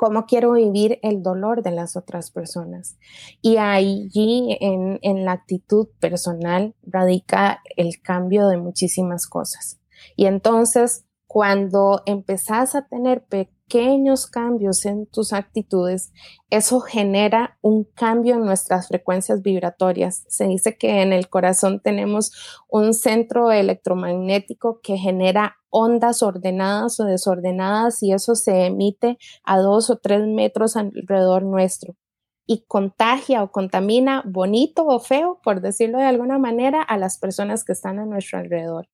Cómo 0.02 0.26
quiero 0.26 0.54
vivir 0.54 0.99
el 1.04 1.23
dolor 1.23 1.62
de 1.62 1.71
las 1.71 1.97
otras 1.97 2.32
personas. 2.32 2.99
Y 3.40 3.59
allí 3.59 4.59
en, 4.61 4.99
en 5.00 5.25
la 5.25 5.30
actitud 5.30 5.90
personal 6.00 6.75
radica 6.82 7.62
el 7.76 8.02
cambio 8.02 8.49
de 8.49 8.56
muchísimas 8.56 9.28
cosas. 9.28 9.78
Y 10.16 10.26
entonces, 10.26 11.04
cuando 11.28 12.02
empezás 12.04 12.75
a 12.75 12.88
tener 12.88 13.25
pequeños 13.72 14.26
cambios 14.26 14.84
en 14.84 15.06
tus 15.06 15.32
actitudes, 15.32 16.12
eso 16.50 16.80
genera 16.80 17.58
un 17.62 17.84
cambio 17.84 18.34
en 18.34 18.44
nuestras 18.44 18.88
frecuencias 18.88 19.40
vibratorias. 19.40 20.24
Se 20.28 20.46
dice 20.46 20.76
que 20.76 21.00
en 21.00 21.14
el 21.14 21.30
corazón 21.30 21.80
tenemos 21.80 22.32
un 22.68 22.92
centro 22.92 23.50
electromagnético 23.50 24.80
que 24.82 24.98
genera 24.98 25.56
ondas 25.70 26.22
ordenadas 26.22 27.00
o 27.00 27.04
desordenadas 27.04 28.02
y 28.02 28.12
eso 28.12 28.34
se 28.34 28.66
emite 28.66 29.16
a 29.42 29.58
dos 29.58 29.88
o 29.88 29.96
tres 29.96 30.26
metros 30.26 30.76
alrededor 30.76 31.42
nuestro 31.42 31.96
y 32.44 32.66
contagia 32.66 33.42
o 33.42 33.52
contamina 33.52 34.22
bonito 34.26 34.84
o 34.84 34.98
feo, 34.98 35.40
por 35.42 35.62
decirlo 35.62 35.96
de 35.96 36.04
alguna 36.04 36.38
manera, 36.38 36.82
a 36.82 36.98
las 36.98 37.16
personas 37.16 37.64
que 37.64 37.72
están 37.72 37.98
a 37.98 38.04
nuestro 38.04 38.38
alrededor. 38.38 38.90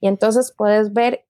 Y 0.00 0.06
entonces 0.06 0.54
puedes 0.56 0.94
ver 0.94 1.26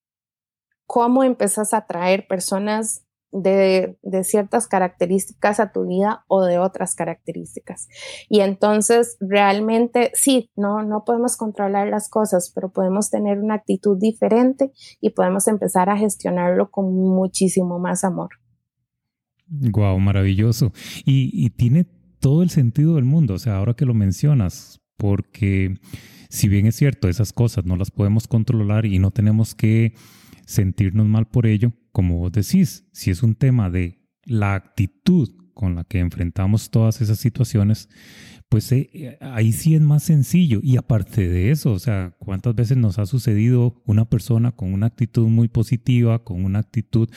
cómo 0.92 1.24
empezás 1.24 1.72
a 1.72 1.78
atraer 1.78 2.26
personas 2.26 3.06
de, 3.32 3.96
ciertas 4.24 4.66
características 4.66 5.58
a 5.58 5.72
tu 5.72 5.86
vida 5.86 6.26
o 6.28 6.44
de 6.44 6.58
otras 6.58 6.94
características. 6.94 7.88
Y 8.28 8.40
entonces 8.40 9.16
realmente 9.18 10.10
sí, 10.12 10.50
no, 10.54 10.82
no 10.82 11.04
podemos 11.06 11.38
controlar 11.38 11.88
las 11.88 12.10
cosas, 12.10 12.52
pero 12.54 12.72
podemos 12.72 13.08
tener 13.08 13.38
una 13.38 13.54
actitud 13.54 13.96
diferente 13.98 14.70
y 15.00 15.08
podemos 15.08 15.48
empezar 15.48 15.88
a 15.88 15.96
gestionarlo 15.96 16.70
con 16.70 16.94
muchísimo 16.94 17.78
más 17.78 18.04
amor. 18.04 18.28
Guau, 19.46 19.98
maravilloso. 19.98 20.74
Y, 21.06 21.30
y 21.32 21.48
tiene 21.48 21.86
todo 22.20 22.42
el 22.42 22.50
sentido 22.50 22.96
del 22.96 23.04
mundo, 23.04 23.32
o 23.32 23.38
sea, 23.38 23.56
ahora 23.56 23.72
que 23.72 23.86
lo 23.86 23.94
mencionas, 23.94 24.82
porque 24.98 25.78
si 26.28 26.48
bien 26.48 26.66
es 26.66 26.76
cierto, 26.76 27.08
esas 27.08 27.32
cosas 27.32 27.64
no 27.64 27.76
las 27.76 27.90
podemos 27.90 28.28
controlar 28.28 28.84
y 28.84 28.98
no 28.98 29.10
tenemos 29.10 29.54
que 29.54 29.94
sentirnos 30.46 31.06
mal 31.06 31.26
por 31.28 31.46
ello, 31.46 31.72
como 31.92 32.18
vos 32.18 32.32
decís, 32.32 32.86
si 32.92 33.10
es 33.10 33.22
un 33.22 33.34
tema 33.34 33.70
de 33.70 34.00
la 34.24 34.54
actitud 34.54 35.30
con 35.54 35.74
la 35.74 35.84
que 35.84 35.98
enfrentamos 35.98 36.70
todas 36.70 37.00
esas 37.00 37.18
situaciones, 37.18 37.88
pues 38.48 38.70
eh, 38.72 39.16
ahí 39.20 39.52
sí 39.52 39.74
es 39.74 39.80
más 39.80 40.02
sencillo. 40.02 40.60
Y 40.62 40.76
aparte 40.76 41.28
de 41.28 41.50
eso, 41.50 41.72
o 41.72 41.78
sea, 41.78 42.14
¿cuántas 42.18 42.54
veces 42.54 42.76
nos 42.76 42.98
ha 42.98 43.06
sucedido 43.06 43.82
una 43.86 44.08
persona 44.08 44.52
con 44.52 44.72
una 44.72 44.86
actitud 44.86 45.28
muy 45.28 45.48
positiva, 45.48 46.22
con 46.24 46.44
una 46.44 46.58
actitud 46.58 47.08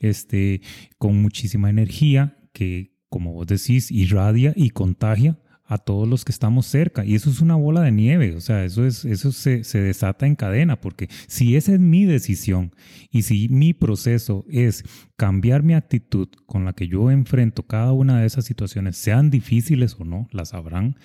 este, 0.00 0.62
con 0.98 1.20
muchísima 1.22 1.70
energía, 1.70 2.36
que, 2.52 2.96
como 3.08 3.32
vos 3.32 3.46
decís, 3.46 3.90
irradia 3.90 4.52
y 4.56 4.70
contagia 4.70 5.38
a 5.70 5.78
todos 5.78 6.08
los 6.08 6.24
que 6.24 6.32
estamos 6.32 6.66
cerca. 6.66 7.06
Y 7.06 7.14
eso 7.14 7.30
es 7.30 7.40
una 7.40 7.54
bola 7.54 7.82
de 7.82 7.92
nieve, 7.92 8.34
o 8.34 8.40
sea, 8.40 8.64
eso, 8.64 8.84
es, 8.84 9.04
eso 9.04 9.30
se, 9.30 9.62
se, 9.62 9.80
desata 9.80 10.26
en 10.26 10.34
cadena, 10.34 10.80
porque 10.80 11.08
si 11.28 11.54
esa 11.54 11.72
es 11.72 11.78
mi 11.78 12.04
decisión 12.06 12.74
y 13.08 13.22
si 13.22 13.48
mi 13.48 13.72
proceso 13.72 14.44
es 14.50 14.84
cambiar 15.16 15.62
mi 15.62 15.74
actitud 15.74 16.28
con 16.44 16.64
la 16.64 16.72
que 16.72 16.88
yo 16.88 17.12
enfrento 17.12 17.68
cada 17.68 17.92
una 17.92 18.20
de 18.20 18.26
esas 18.26 18.44
situaciones, 18.44 18.96
sean 18.96 19.30
difíciles 19.30 19.94
o 20.00 20.04
no, 20.04 20.26
las 20.32 20.48
sabrán, 20.48 20.96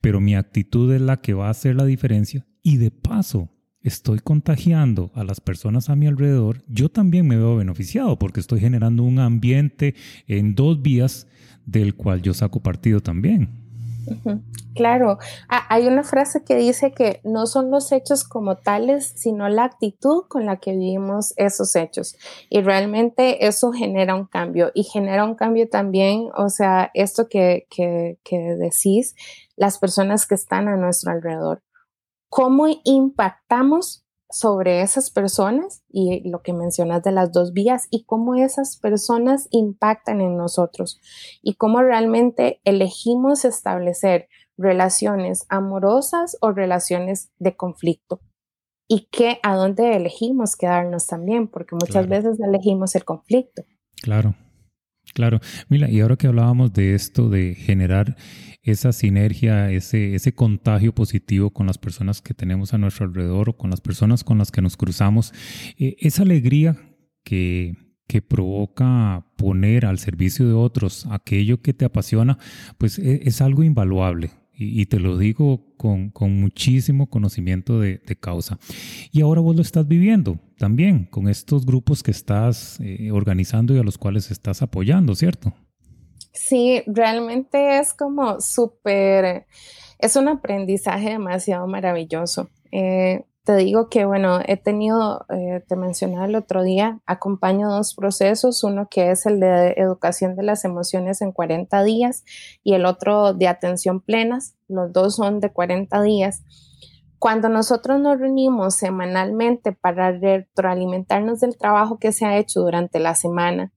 pero 0.00 0.22
mi 0.22 0.34
actitud 0.34 0.90
es 0.94 1.02
la 1.02 1.20
que 1.20 1.34
va 1.34 1.48
a 1.48 1.50
hacer 1.50 1.76
la 1.76 1.84
diferencia. 1.84 2.46
Y 2.62 2.78
de 2.78 2.90
paso, 2.90 3.50
estoy 3.82 4.20
contagiando 4.20 5.12
a 5.14 5.22
las 5.22 5.42
personas 5.42 5.90
a 5.90 5.96
mi 5.96 6.06
alrededor, 6.06 6.64
yo 6.66 6.88
también 6.88 7.28
me 7.28 7.36
veo 7.36 7.56
beneficiado 7.56 8.18
porque 8.18 8.40
estoy 8.40 8.60
generando 8.60 9.02
un 9.02 9.18
ambiente 9.18 9.94
en 10.26 10.54
dos 10.54 10.80
vías 10.80 11.28
del 11.66 11.94
cual 11.94 12.22
yo 12.22 12.32
saco 12.32 12.62
partido 12.62 13.00
también. 13.00 13.63
Claro, 14.74 15.18
ah, 15.48 15.66
hay 15.68 15.86
una 15.86 16.02
frase 16.02 16.42
que 16.42 16.56
dice 16.56 16.92
que 16.92 17.20
no 17.22 17.46
son 17.46 17.70
los 17.70 17.92
hechos 17.92 18.24
como 18.24 18.56
tales, 18.56 19.12
sino 19.14 19.48
la 19.48 19.64
actitud 19.64 20.24
con 20.28 20.46
la 20.46 20.56
que 20.56 20.72
vivimos 20.72 21.32
esos 21.36 21.76
hechos. 21.76 22.16
Y 22.50 22.60
realmente 22.60 23.46
eso 23.46 23.72
genera 23.72 24.16
un 24.16 24.26
cambio 24.26 24.72
y 24.74 24.82
genera 24.82 25.24
un 25.24 25.36
cambio 25.36 25.68
también, 25.68 26.28
o 26.36 26.48
sea, 26.48 26.90
esto 26.94 27.28
que, 27.28 27.66
que, 27.70 28.18
que 28.24 28.36
decís, 28.56 29.14
las 29.56 29.78
personas 29.78 30.26
que 30.26 30.34
están 30.34 30.66
a 30.66 30.76
nuestro 30.76 31.12
alrededor. 31.12 31.62
¿Cómo 32.28 32.66
impactamos 32.82 34.03
sobre 34.34 34.82
esas 34.82 35.12
personas 35.12 35.84
y 35.88 36.28
lo 36.28 36.42
que 36.42 36.52
mencionas 36.52 37.04
de 37.04 37.12
las 37.12 37.30
dos 37.30 37.52
vías 37.52 37.86
y 37.90 38.04
cómo 38.04 38.34
esas 38.34 38.76
personas 38.78 39.46
impactan 39.52 40.20
en 40.20 40.36
nosotros 40.36 41.00
y 41.40 41.54
cómo 41.54 41.82
realmente 41.82 42.60
elegimos 42.64 43.44
establecer 43.44 44.28
relaciones 44.58 45.46
amorosas 45.48 46.36
o 46.40 46.50
relaciones 46.50 47.30
de 47.38 47.56
conflicto 47.56 48.20
y 48.88 49.08
que 49.12 49.38
a 49.44 49.54
dónde 49.54 49.94
elegimos 49.94 50.56
quedarnos 50.56 51.06
también, 51.06 51.46
porque 51.46 51.76
muchas 51.76 52.08
veces 52.08 52.38
elegimos 52.40 52.96
el 52.96 53.04
conflicto. 53.04 53.62
Claro, 54.02 54.34
claro. 55.14 55.38
Mira, 55.68 55.88
y 55.88 56.00
ahora 56.00 56.16
que 56.16 56.26
hablábamos 56.26 56.72
de 56.72 56.96
esto, 56.96 57.28
de 57.28 57.54
generar 57.54 58.16
esa 58.64 58.92
sinergia, 58.92 59.70
ese, 59.70 60.14
ese 60.14 60.34
contagio 60.34 60.94
positivo 60.94 61.50
con 61.50 61.66
las 61.66 61.78
personas 61.78 62.22
que 62.22 62.34
tenemos 62.34 62.72
a 62.72 62.78
nuestro 62.78 63.06
alrededor 63.06 63.50
o 63.50 63.56
con 63.56 63.70
las 63.70 63.80
personas 63.80 64.24
con 64.24 64.38
las 64.38 64.50
que 64.50 64.62
nos 64.62 64.76
cruzamos, 64.76 65.32
eh, 65.78 65.96
esa 66.00 66.22
alegría 66.22 66.76
que, 67.24 67.76
que 68.06 68.22
provoca 68.22 69.26
poner 69.36 69.84
al 69.84 69.98
servicio 69.98 70.46
de 70.46 70.54
otros 70.54 71.06
aquello 71.10 71.60
que 71.60 71.74
te 71.74 71.84
apasiona, 71.84 72.38
pues 72.78 72.98
e, 72.98 73.20
es, 73.24 73.40
algo 73.42 73.62
invaluable. 73.62 74.30
Y, 74.56 74.86
te 74.86 75.00
lo 75.00 75.18
digo 75.18 75.74
con, 75.76 76.10
con 76.10 76.40
muchísimo 76.40 77.10
conocimiento 77.10 77.80
de, 77.80 78.00
causa. 78.20 78.56
Y 79.10 79.20
ahora 79.20 79.40
vos 79.40 79.56
lo 79.56 79.62
estás 79.62 79.88
viviendo 79.88 80.38
también 80.58 81.06
con 81.06 81.26
estos 81.28 81.66
grupos 81.66 82.04
que 82.04 82.12
estás 82.12 82.78
eh, 82.78 83.10
organizando 83.10 83.74
y 83.74 83.78
a 83.78 83.82
los 83.82 83.98
cuales 83.98 84.30
estás 84.30 84.62
apoyando, 84.62 85.16
¿cierto? 85.16 85.52
Sí, 86.34 86.82
realmente 86.86 87.78
es 87.78 87.94
como 87.94 88.40
súper, 88.40 89.46
es 90.00 90.16
un 90.16 90.26
aprendizaje 90.28 91.10
demasiado 91.10 91.68
maravilloso. 91.68 92.50
Eh, 92.72 93.24
te 93.44 93.54
digo 93.56 93.88
que, 93.88 94.04
bueno, 94.04 94.40
he 94.44 94.56
tenido, 94.56 95.26
eh, 95.28 95.62
te 95.68 95.76
mencionaba 95.76 96.24
el 96.24 96.34
otro 96.34 96.64
día, 96.64 97.00
acompaño 97.06 97.70
dos 97.70 97.94
procesos, 97.94 98.64
uno 98.64 98.88
que 98.90 99.12
es 99.12 99.26
el 99.26 99.38
de 99.38 99.74
educación 99.76 100.34
de 100.34 100.42
las 100.42 100.64
emociones 100.64 101.22
en 101.22 101.30
40 101.30 101.84
días 101.84 102.24
y 102.64 102.74
el 102.74 102.84
otro 102.84 103.32
de 103.32 103.46
atención 103.46 104.00
plenas, 104.00 104.56
los 104.66 104.92
dos 104.92 105.14
son 105.16 105.38
de 105.38 105.52
40 105.52 106.02
días. 106.02 106.42
Cuando 107.20 107.48
nosotros 107.48 108.00
nos 108.00 108.18
reunimos 108.18 108.74
semanalmente 108.74 109.70
para 109.70 110.10
retroalimentarnos 110.10 111.38
del 111.40 111.56
trabajo 111.56 111.98
que 111.98 112.10
se 112.12 112.26
ha 112.26 112.38
hecho 112.38 112.60
durante 112.60 112.98
la 112.98 113.14
semana, 113.14 113.72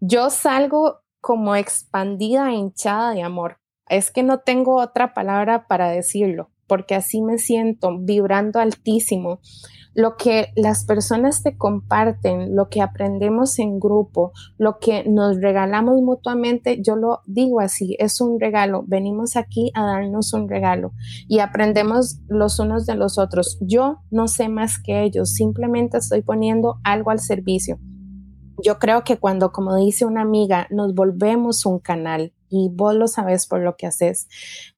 yo 0.00 0.28
salgo 0.28 1.05
como 1.26 1.56
expandida 1.56 2.52
e 2.52 2.54
hinchada 2.54 3.12
de 3.12 3.24
amor. 3.24 3.58
Es 3.88 4.12
que 4.12 4.22
no 4.22 4.38
tengo 4.38 4.76
otra 4.80 5.12
palabra 5.12 5.66
para 5.66 5.90
decirlo, 5.90 6.50
porque 6.68 6.94
así 6.94 7.20
me 7.20 7.38
siento 7.38 7.98
vibrando 7.98 8.60
altísimo. 8.60 9.40
Lo 9.92 10.16
que 10.16 10.52
las 10.54 10.84
personas 10.84 11.42
te 11.42 11.56
comparten, 11.56 12.54
lo 12.54 12.68
que 12.68 12.80
aprendemos 12.80 13.58
en 13.58 13.80
grupo, 13.80 14.30
lo 14.56 14.78
que 14.78 15.02
nos 15.02 15.40
regalamos 15.40 16.00
mutuamente, 16.00 16.80
yo 16.80 16.94
lo 16.94 17.22
digo 17.26 17.58
así, 17.58 17.96
es 17.98 18.20
un 18.20 18.38
regalo. 18.38 18.84
Venimos 18.86 19.34
aquí 19.34 19.72
a 19.74 19.84
darnos 19.84 20.32
un 20.32 20.48
regalo 20.48 20.92
y 21.26 21.40
aprendemos 21.40 22.20
los 22.28 22.60
unos 22.60 22.86
de 22.86 22.94
los 22.94 23.18
otros. 23.18 23.58
Yo 23.60 23.96
no 24.12 24.28
sé 24.28 24.48
más 24.48 24.80
que 24.80 25.02
ellos, 25.02 25.32
simplemente 25.32 25.98
estoy 25.98 26.22
poniendo 26.22 26.76
algo 26.84 27.10
al 27.10 27.18
servicio 27.18 27.80
yo 28.62 28.78
creo 28.78 29.04
que 29.04 29.18
cuando, 29.18 29.52
como 29.52 29.76
dice 29.76 30.04
una 30.04 30.22
amiga, 30.22 30.66
nos 30.70 30.94
volvemos 30.94 31.66
un 31.66 31.78
canal, 31.78 32.32
y 32.48 32.70
vos 32.72 32.94
lo 32.94 33.08
sabes 33.08 33.46
por 33.46 33.60
lo 33.60 33.76
que 33.76 33.86
haces, 33.86 34.28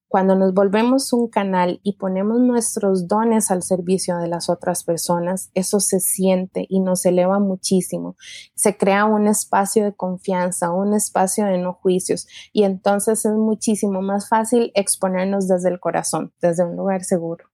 cuando 0.08 0.34
nos 0.34 0.54
volvemos 0.54 1.12
un 1.12 1.28
canal 1.28 1.80
y 1.82 1.98
ponemos 1.98 2.40
nuestros 2.40 3.08
dones 3.08 3.50
al 3.50 3.62
servicio 3.62 4.16
de 4.16 4.26
las 4.26 4.48
otras 4.48 4.82
personas, 4.82 5.50
eso 5.52 5.80
se 5.80 6.00
siente 6.00 6.64
y 6.66 6.80
nos 6.80 7.04
eleva 7.04 7.38
muchísimo. 7.40 8.16
Se 8.54 8.78
crea 8.78 9.04
un 9.04 9.26
espacio 9.26 9.84
de 9.84 9.92
confianza, 9.92 10.72
un 10.72 10.94
espacio 10.94 11.44
de 11.44 11.58
no 11.58 11.74
juicios 11.74 12.26
y 12.54 12.62
entonces 12.62 13.26
es 13.26 13.34
muchísimo 13.34 14.00
más 14.00 14.30
fácil 14.30 14.72
exponernos 14.74 15.46
desde 15.46 15.68
el 15.68 15.78
corazón, 15.78 16.32
desde 16.40 16.64
un 16.64 16.74
lugar 16.74 17.04
seguro. 17.04 17.44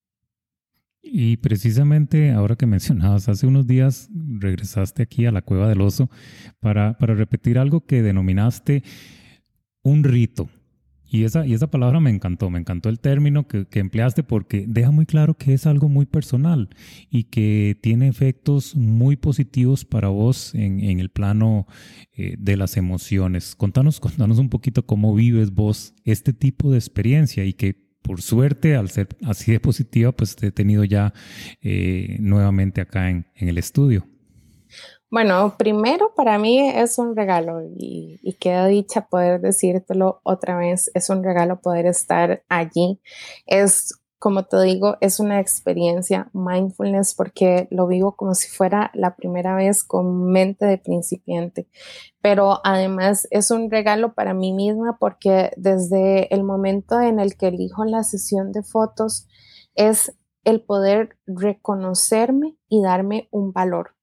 Y 1.07 1.37
precisamente 1.37 2.33
ahora 2.33 2.57
que 2.57 2.67
mencionabas, 2.67 3.29
hace 3.29 3.47
unos 3.47 3.67
días 3.67 4.09
regresaste 4.15 5.03
aquí 5.03 5.27
a 5.27 5.33
la 5.33 5.43
cueva 5.43 5.69
del 5.69 5.83
oso 5.83 6.11
para, 6.61 6.97
para 6.99 7.15
repetir 7.15 7.59
algo 7.59 7.85
que 7.85 8.03
denominaste 8.03 8.83
un 9.83 10.03
rito. 10.03 10.49
Y 11.07 11.23
esa, 11.23 11.47
y 11.47 11.55
esa 11.55 11.71
palabra 11.71 12.01
me 12.01 12.11
encantó, 12.11 12.51
me 12.51 12.59
encantó 12.59 12.89
el 12.89 12.99
término 12.99 13.47
que, 13.47 13.67
que, 13.67 13.79
empleaste 13.79 14.25
porque 14.25 14.65
deja 14.67 14.91
muy 14.91 15.07
claro 15.07 15.35
que 15.35 15.53
es 15.53 15.67
algo 15.67 15.89
muy 15.89 16.07
personal 16.07 16.71
y 17.09 17.25
que 17.25 17.79
tiene 17.81 18.09
efectos 18.09 18.75
muy 18.75 19.15
positivos 19.15 19.85
para 19.85 20.09
vos 20.09 20.55
en, 20.57 20.81
en 20.81 20.99
el 20.99 21.11
plano 21.11 21.69
eh, 22.17 22.35
de 22.39 22.57
las 22.57 22.77
emociones. 22.77 23.55
Contanos, 23.55 24.01
contanos 24.01 24.41
un 24.41 24.49
poquito 24.49 24.87
cómo 24.87 25.15
vives 25.15 25.53
vos 25.53 25.95
este 26.05 26.33
tipo 26.33 26.73
de 26.73 26.79
experiencia 26.79 27.45
y 27.45 27.53
que 27.53 27.84
por 28.05 28.21
suerte, 28.21 28.77
al 28.77 28.91
ser 28.91 29.09
así 29.27 29.51
de 29.51 29.61
positiva, 29.61 30.13
pues 30.13 30.37
te 30.37 30.49
he 30.49 30.53
tenido 30.53 30.85
ya 30.85 31.15
eh, 31.63 32.19
nuevamente 32.21 32.83
acá 32.83 33.09
en, 33.09 33.27
el 33.35 33.57
estudio. 33.57 34.07
Bueno, 35.11 35.55
primero 35.57 36.13
para 36.15 36.39
mí 36.39 36.69
es 36.69 36.99
un 36.99 37.17
regalo 37.17 37.63
y, 37.63 38.37
queda 38.39 38.67
dicha 38.67 39.07
poder 39.07 39.41
decírtelo 39.41 40.21
otra 40.23 40.59
vez, 40.59 40.91
es 40.93 41.09
un 41.09 41.25
regalo 41.25 41.63
poder 41.63 41.87
estar 41.87 42.45
allí. 42.51 43.01
Es 43.47 43.95
como 44.25 44.45
te 44.45 44.59
digo, 44.63 44.97
es 45.03 45.21
una 45.21 45.39
experiencia 45.39 46.31
mindfulness 46.33 47.15
porque 47.15 47.69
lo 47.71 47.87
vivo 47.87 48.17
como 48.17 48.35
si 48.35 48.49
fuera 48.49 48.91
la 48.95 49.17
primera 49.17 49.55
vez 49.55 49.85
con 49.85 50.33
mente 50.33 50.65
de 50.65 50.79
principiante. 50.79 51.69
Pero 52.23 52.61
además 52.65 53.29
es 53.31 53.51
un 53.51 53.71
regalo 53.71 54.15
para 54.15 54.33
mí 54.33 54.55
misma 54.55 54.97
porque 54.99 55.51
desde 55.59 56.35
el 56.35 56.43
momento 56.43 57.03
en 57.03 57.21
el 57.21 57.37
que 57.37 57.49
elijo 57.49 57.85
la 57.85 58.03
sesión 58.03 58.51
de 58.51 58.63
fotos 58.63 59.29
es 59.75 60.17
el 60.45 60.63
poder 60.63 61.19
reconocerme 61.27 62.57
y 62.67 62.83
darme 62.83 63.29
un 63.31 63.53
valor. 63.53 63.95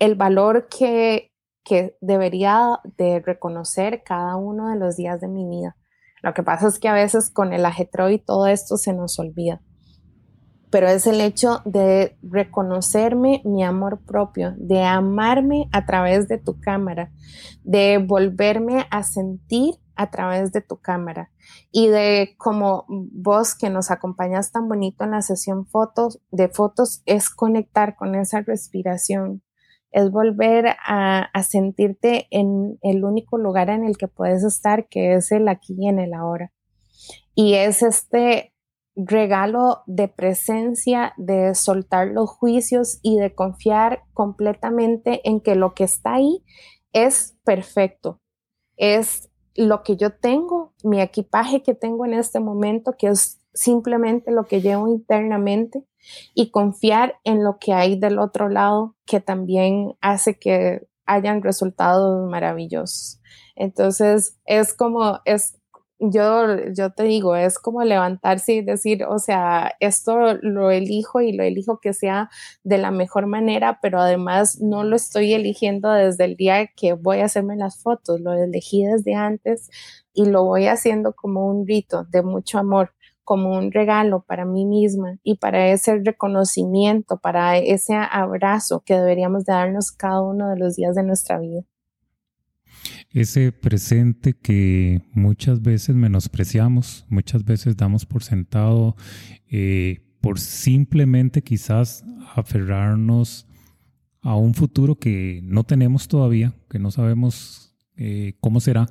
El 0.00 0.16
valor 0.16 0.66
que, 0.66 1.30
que 1.64 1.96
debería 2.00 2.80
de 2.96 3.20
reconocer 3.20 4.02
cada 4.02 4.34
uno 4.34 4.68
de 4.68 4.80
los 4.80 4.96
días 4.96 5.20
de 5.20 5.28
mi 5.28 5.48
vida 5.48 5.76
lo 6.22 6.34
que 6.34 6.42
pasa 6.42 6.68
es 6.68 6.78
que 6.78 6.88
a 6.88 6.94
veces 6.94 7.30
con 7.30 7.52
el 7.52 7.66
ajetreo 7.66 8.08
y 8.10 8.18
todo 8.18 8.46
esto 8.46 8.76
se 8.76 8.92
nos 8.92 9.18
olvida. 9.18 9.60
Pero 10.70 10.88
es 10.88 11.06
el 11.06 11.20
hecho 11.20 11.60
de 11.66 12.16
reconocerme 12.22 13.42
mi 13.44 13.62
amor 13.62 14.00
propio, 14.06 14.54
de 14.56 14.82
amarme 14.82 15.68
a 15.72 15.84
través 15.84 16.28
de 16.28 16.38
tu 16.38 16.60
cámara, 16.60 17.10
de 17.62 17.98
volverme 17.98 18.86
a 18.90 19.02
sentir 19.02 19.74
a 19.94 20.10
través 20.10 20.52
de 20.52 20.62
tu 20.62 20.78
cámara 20.78 21.30
y 21.70 21.88
de 21.88 22.34
como 22.38 22.86
vos 22.88 23.54
que 23.54 23.68
nos 23.68 23.90
acompañas 23.90 24.50
tan 24.50 24.68
bonito 24.68 25.04
en 25.04 25.10
la 25.10 25.20
sesión 25.20 25.66
fotos 25.66 26.20
de 26.30 26.48
fotos 26.48 27.02
es 27.04 27.28
conectar 27.28 27.94
con 27.96 28.14
esa 28.14 28.40
respiración, 28.40 29.42
es 29.92 30.10
volver 30.10 30.76
a, 30.84 31.30
sentirte 31.42 32.26
en 32.30 32.78
el 32.82 33.04
único 33.04 33.38
lugar 33.38 33.68
en 33.68 33.84
el 33.84 33.96
que 33.96 34.08
puedes 34.08 34.42
estar, 34.42 34.88
que 34.88 35.14
es 35.14 35.30
el 35.32 35.48
aquí 35.48 35.76
y 35.78 35.88
en 35.88 35.98
el 35.98 36.14
ahora. 36.14 36.52
Y 37.34 37.54
es 37.54 37.82
este 37.82 38.54
regalo 38.96 39.82
de 39.86 40.08
presencia, 40.08 41.12
de 41.16 41.54
soltar 41.54 42.08
los 42.08 42.30
juicios 42.30 42.98
y 43.02 43.18
de 43.18 43.34
confiar 43.34 44.02
completamente 44.12 45.26
en 45.28 45.40
que 45.40 45.54
lo 45.54 45.74
que 45.74 45.84
está 45.84 46.14
ahí 46.14 46.42
es 46.92 47.38
perfecto, 47.44 48.20
es 48.76 49.30
lo 49.54 49.82
que 49.82 49.96
yo 49.96 50.10
tengo 50.10 50.74
mi 50.82 51.00
equipaje 51.00 51.62
que 51.62 51.74
tengo 51.74 52.06
en 52.06 52.14
este 52.14 52.40
momento, 52.40 52.94
que 52.98 53.08
es 53.08 53.41
simplemente 53.54 54.30
lo 54.30 54.44
que 54.44 54.60
llevo 54.60 54.88
internamente, 54.88 55.84
y 56.34 56.50
confiar 56.50 57.16
en 57.24 57.44
lo 57.44 57.58
que 57.58 57.72
hay 57.72 57.98
del 57.98 58.18
otro 58.18 58.48
lado, 58.48 58.96
que 59.06 59.20
también 59.20 59.94
hace 60.00 60.38
que 60.38 60.86
hayan 61.06 61.42
resultados 61.42 62.28
maravillosos. 62.28 63.20
Entonces, 63.54 64.38
es 64.44 64.74
como, 64.74 65.20
es 65.24 65.58
yo, 65.98 66.46
yo 66.74 66.90
te 66.90 67.04
digo, 67.04 67.36
es 67.36 67.60
como 67.60 67.84
levantarse 67.84 68.54
y 68.54 68.62
decir, 68.62 69.04
o 69.04 69.20
sea, 69.20 69.76
esto 69.78 70.34
lo 70.42 70.72
elijo 70.72 71.20
y 71.20 71.32
lo 71.32 71.44
elijo 71.44 71.78
que 71.80 71.92
sea 71.92 72.28
de 72.64 72.78
la 72.78 72.90
mejor 72.90 73.26
manera, 73.26 73.78
pero 73.80 74.00
además 74.00 74.60
no 74.60 74.82
lo 74.82 74.96
estoy 74.96 75.32
eligiendo 75.32 75.92
desde 75.92 76.24
el 76.24 76.34
día 76.36 76.66
que 76.66 76.94
voy 76.94 77.20
a 77.20 77.26
hacerme 77.26 77.56
las 77.56 77.80
fotos, 77.80 78.20
lo 78.20 78.32
elegí 78.32 78.84
desde 78.84 79.14
antes 79.14 79.70
y 80.12 80.26
lo 80.26 80.44
voy 80.44 80.66
haciendo 80.66 81.12
como 81.12 81.46
un 81.46 81.66
rito 81.68 82.04
de 82.10 82.22
mucho 82.22 82.58
amor 82.58 82.92
como 83.24 83.56
un 83.56 83.72
regalo 83.72 84.24
para 84.26 84.44
mí 84.44 84.64
misma 84.64 85.18
y 85.22 85.36
para 85.36 85.68
ese 85.68 85.98
reconocimiento, 85.98 87.18
para 87.18 87.58
ese 87.58 87.94
abrazo 87.94 88.82
que 88.84 88.94
deberíamos 88.94 89.44
darnos 89.44 89.92
cada 89.92 90.22
uno 90.22 90.48
de 90.50 90.58
los 90.58 90.76
días 90.76 90.94
de 90.94 91.02
nuestra 91.02 91.38
vida. 91.38 91.62
Ese 93.10 93.52
presente 93.52 94.34
que 94.34 95.02
muchas 95.12 95.62
veces 95.62 95.94
menospreciamos, 95.94 97.06
muchas 97.08 97.44
veces 97.44 97.76
damos 97.76 98.06
por 98.06 98.22
sentado 98.22 98.96
eh, 99.50 100.00
por 100.20 100.38
simplemente 100.38 101.42
quizás 101.42 102.04
aferrarnos 102.34 103.46
a 104.22 104.36
un 104.36 104.54
futuro 104.54 104.94
que 104.94 105.40
no 105.42 105.64
tenemos 105.64 106.08
todavía, 106.08 106.54
que 106.70 106.78
no 106.78 106.90
sabemos 106.90 107.71
eh, 108.04 108.34
cómo 108.40 108.58
será, 108.58 108.88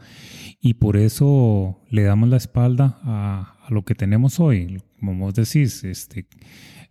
y 0.61 0.75
por 0.75 0.95
eso 0.95 1.81
le 1.89 2.03
damos 2.03 2.29
la 2.29 2.37
espalda 2.37 2.97
a, 3.03 3.57
a, 3.67 3.71
lo 3.73 3.83
que 3.83 3.93
tenemos 3.93 4.39
hoy. 4.39 4.81
Como 4.99 5.15
vos 5.25 5.33
decís, 5.33 5.83
este, 5.83 6.27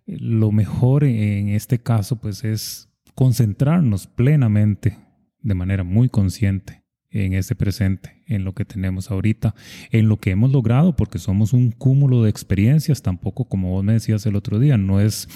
lo 0.06 0.52
mejor 0.52 1.04
en 1.04 1.48
este 1.48 1.78
caso 1.78 2.20
pues 2.20 2.44
es 2.44 2.90
concentrarnos 3.14 4.06
plenamente, 4.06 4.98
de 5.40 5.54
manera 5.54 5.83
muy 5.83 6.11
consciente 6.11 6.85
en 7.11 7.33
ese 7.33 7.54
presente, 7.54 8.22
en 8.26 8.44
lo 8.44 8.54
que 8.54 8.66
tenemos 8.66 9.11
ahorita, 9.11 9.54
en 9.90 10.09
lo 10.09 10.18
que 10.18 10.30
hemos 10.30 10.52
logrado, 10.52 10.96
porque 10.96 11.18
somos 11.18 11.54
un 11.54 11.70
cúmulo 11.70 12.22
de 12.22 12.28
experiencias, 12.28 13.00
tampoco 13.00 13.46
como 13.46 13.70
vos 13.70 13.83
me 13.83 13.94
decías 13.94 14.26
el 14.26 14.37
otro 14.37 14.59
día, 14.59 14.76
no 14.76 15.00
es 15.00 15.26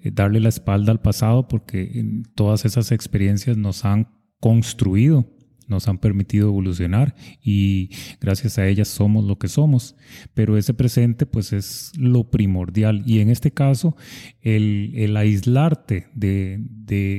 eh, 0.00 0.10
darle 0.12 0.38
la 0.38 0.48
espalda 0.48 0.92
al 0.92 1.00
pasado, 1.00 1.48
porque 1.48 2.22
todas 2.36 2.64
esas 2.64 2.92
experiencias 2.92 3.56
nos 3.56 3.84
han 3.84 4.08
construido 4.38 5.39
nos 5.70 5.88
han 5.88 5.98
permitido 5.98 6.48
evolucionar 6.48 7.14
y 7.42 7.90
gracias 8.20 8.58
a 8.58 8.66
ellas 8.66 8.88
somos 8.88 9.24
lo 9.24 9.38
que 9.38 9.48
somos. 9.48 9.96
Pero 10.34 10.56
ese 10.56 10.74
presente 10.74 11.26
pues 11.26 11.52
es 11.52 11.92
lo 11.96 12.24
primordial 12.24 13.02
y 13.06 13.20
en 13.20 13.30
este 13.30 13.52
caso 13.52 13.96
el, 14.42 15.16
aislarte 15.16 16.08
de, 16.14 16.58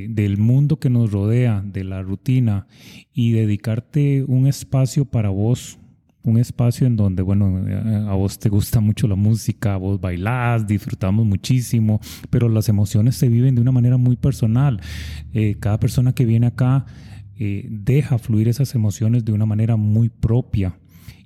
del 0.09 0.37
mundo 0.37 0.79
que 0.79 0.89
nos 0.89 1.11
rodea, 1.11 1.63
de 1.65 1.83
la 1.83 2.01
rutina 2.01 2.67
y 3.13 3.31
dedicarte 3.31 4.23
un 4.27 4.47
espacio 4.47 5.05
para 5.05 5.29
vos, 5.29 5.77
un 6.23 6.37
espacio 6.37 6.87
en 6.87 6.95
donde, 6.95 7.23
bueno, 7.23 7.63
a 8.09 8.13
vos 8.13 8.37
te 8.37 8.49
gusta 8.49 8.79
mucho 8.79 9.07
la 9.07 9.15
música, 9.15 9.73
a 9.73 9.77
vos 9.77 9.99
bailás, 9.99 10.67
disfrutamos 10.67 11.25
muchísimo, 11.25 11.99
pero 12.29 12.47
las 12.47 12.69
emociones 12.69 13.15
se 13.15 13.27
viven 13.27 13.55
de 13.55 13.61
una 13.61 13.71
manera 13.71 13.97
muy 13.97 14.15
personal. 14.15 14.79
Eh, 15.33 15.55
cada 15.59 15.79
persona 15.79 16.13
que 16.13 16.25
viene 16.25 16.47
acá 16.47 16.85
eh, 17.43 17.65
deja 17.71 18.19
fluir 18.19 18.47
esas 18.47 18.75
emociones 18.75 19.25
de 19.25 19.31
una 19.31 19.47
manera 19.47 19.75
muy 19.75 20.09
propia. 20.09 20.77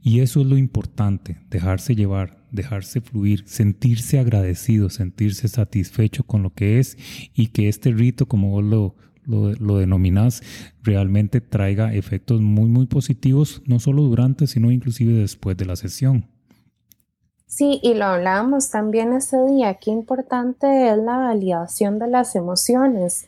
Y 0.02 0.22
eso 0.22 0.40
es 0.40 0.48
lo 0.48 0.58
importante, 0.58 1.36
dejarse 1.50 1.94
llevar, 1.94 2.38
dejarse 2.52 3.02
fluir, 3.02 3.44
sentirse 3.48 4.18
agradecido, 4.18 4.90
sentirse 4.90 5.50
satisfecho 5.50 6.24
con 6.24 6.42
lo 6.42 6.54
que 6.54 6.80
es 6.80 6.98
y 7.34 7.48
que 7.48 7.68
este 7.68 7.92
rito, 7.92 8.28
como 8.28 8.52
vos 8.52 8.64
lo, 8.64 8.96
lo, 9.26 9.52
lo 9.56 9.78
denominás, 9.78 10.42
realmente 10.84 11.42
traiga 11.42 11.94
efectos 11.94 12.40
muy, 12.40 12.70
muy 12.70 12.86
positivos, 12.86 13.62
no 13.66 13.82
solo 13.82 14.04
durante, 14.04 14.48
sino 14.48 14.72
inclusive 14.72 15.12
después 15.12 15.58
de 15.58 15.66
la 15.66 15.76
sesión. 15.76 16.30
Sí, 17.46 17.82
y 17.84 17.94
lo 17.94 18.06
hablábamos 18.06 18.70
también 18.70 19.12
ese 19.12 19.38
día, 19.48 19.74
qué 19.76 19.92
importante 19.92 20.90
es 20.90 20.98
la 20.98 21.18
validación 21.18 22.00
de 22.00 22.08
las 22.08 22.38
emociones, 22.38 23.28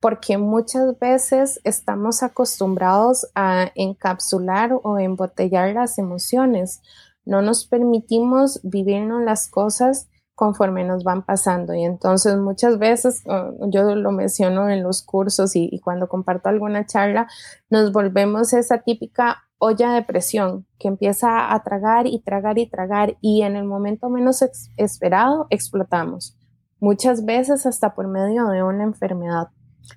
porque 0.00 0.38
muchas 0.38 0.98
veces 0.98 1.60
estamos 1.64 2.22
acostumbrados 2.22 3.26
a 3.34 3.70
encapsular 3.74 4.72
o 4.82 4.98
embotellar 4.98 5.74
las 5.74 5.98
emociones. 5.98 6.80
No 7.24 7.42
nos 7.42 7.66
permitimos 7.66 8.60
vivirnos 8.62 9.22
las 9.22 9.48
cosas 9.48 10.08
conforme 10.38 10.84
nos 10.84 11.02
van 11.02 11.26
pasando. 11.26 11.74
Y 11.74 11.82
entonces 11.82 12.36
muchas 12.36 12.78
veces, 12.78 13.24
yo 13.70 13.96
lo 13.96 14.12
menciono 14.12 14.70
en 14.70 14.84
los 14.84 15.02
cursos 15.02 15.56
y, 15.56 15.80
cuando 15.80 16.08
comparto 16.08 16.48
alguna 16.48 16.86
charla, 16.86 17.26
nos 17.70 17.92
volvemos 17.92 18.52
esa 18.52 18.78
típica 18.78 19.42
olla 19.58 19.92
de 19.92 20.02
presión 20.02 20.64
que 20.78 20.86
empieza 20.86 21.52
a 21.52 21.62
tragar 21.64 22.06
y 22.06 22.20
tragar 22.20 22.58
y 22.58 22.70
tragar 22.70 23.16
y 23.20 23.42
en 23.42 23.56
el 23.56 23.64
momento 23.64 24.08
menos 24.08 24.44
esperado 24.76 25.48
explotamos. 25.50 26.36
Muchas 26.78 27.24
veces 27.24 27.66
hasta 27.66 27.96
por 27.96 28.06
medio 28.06 28.46
de 28.46 28.62
una 28.62 28.84
enfermedad. 28.84 29.48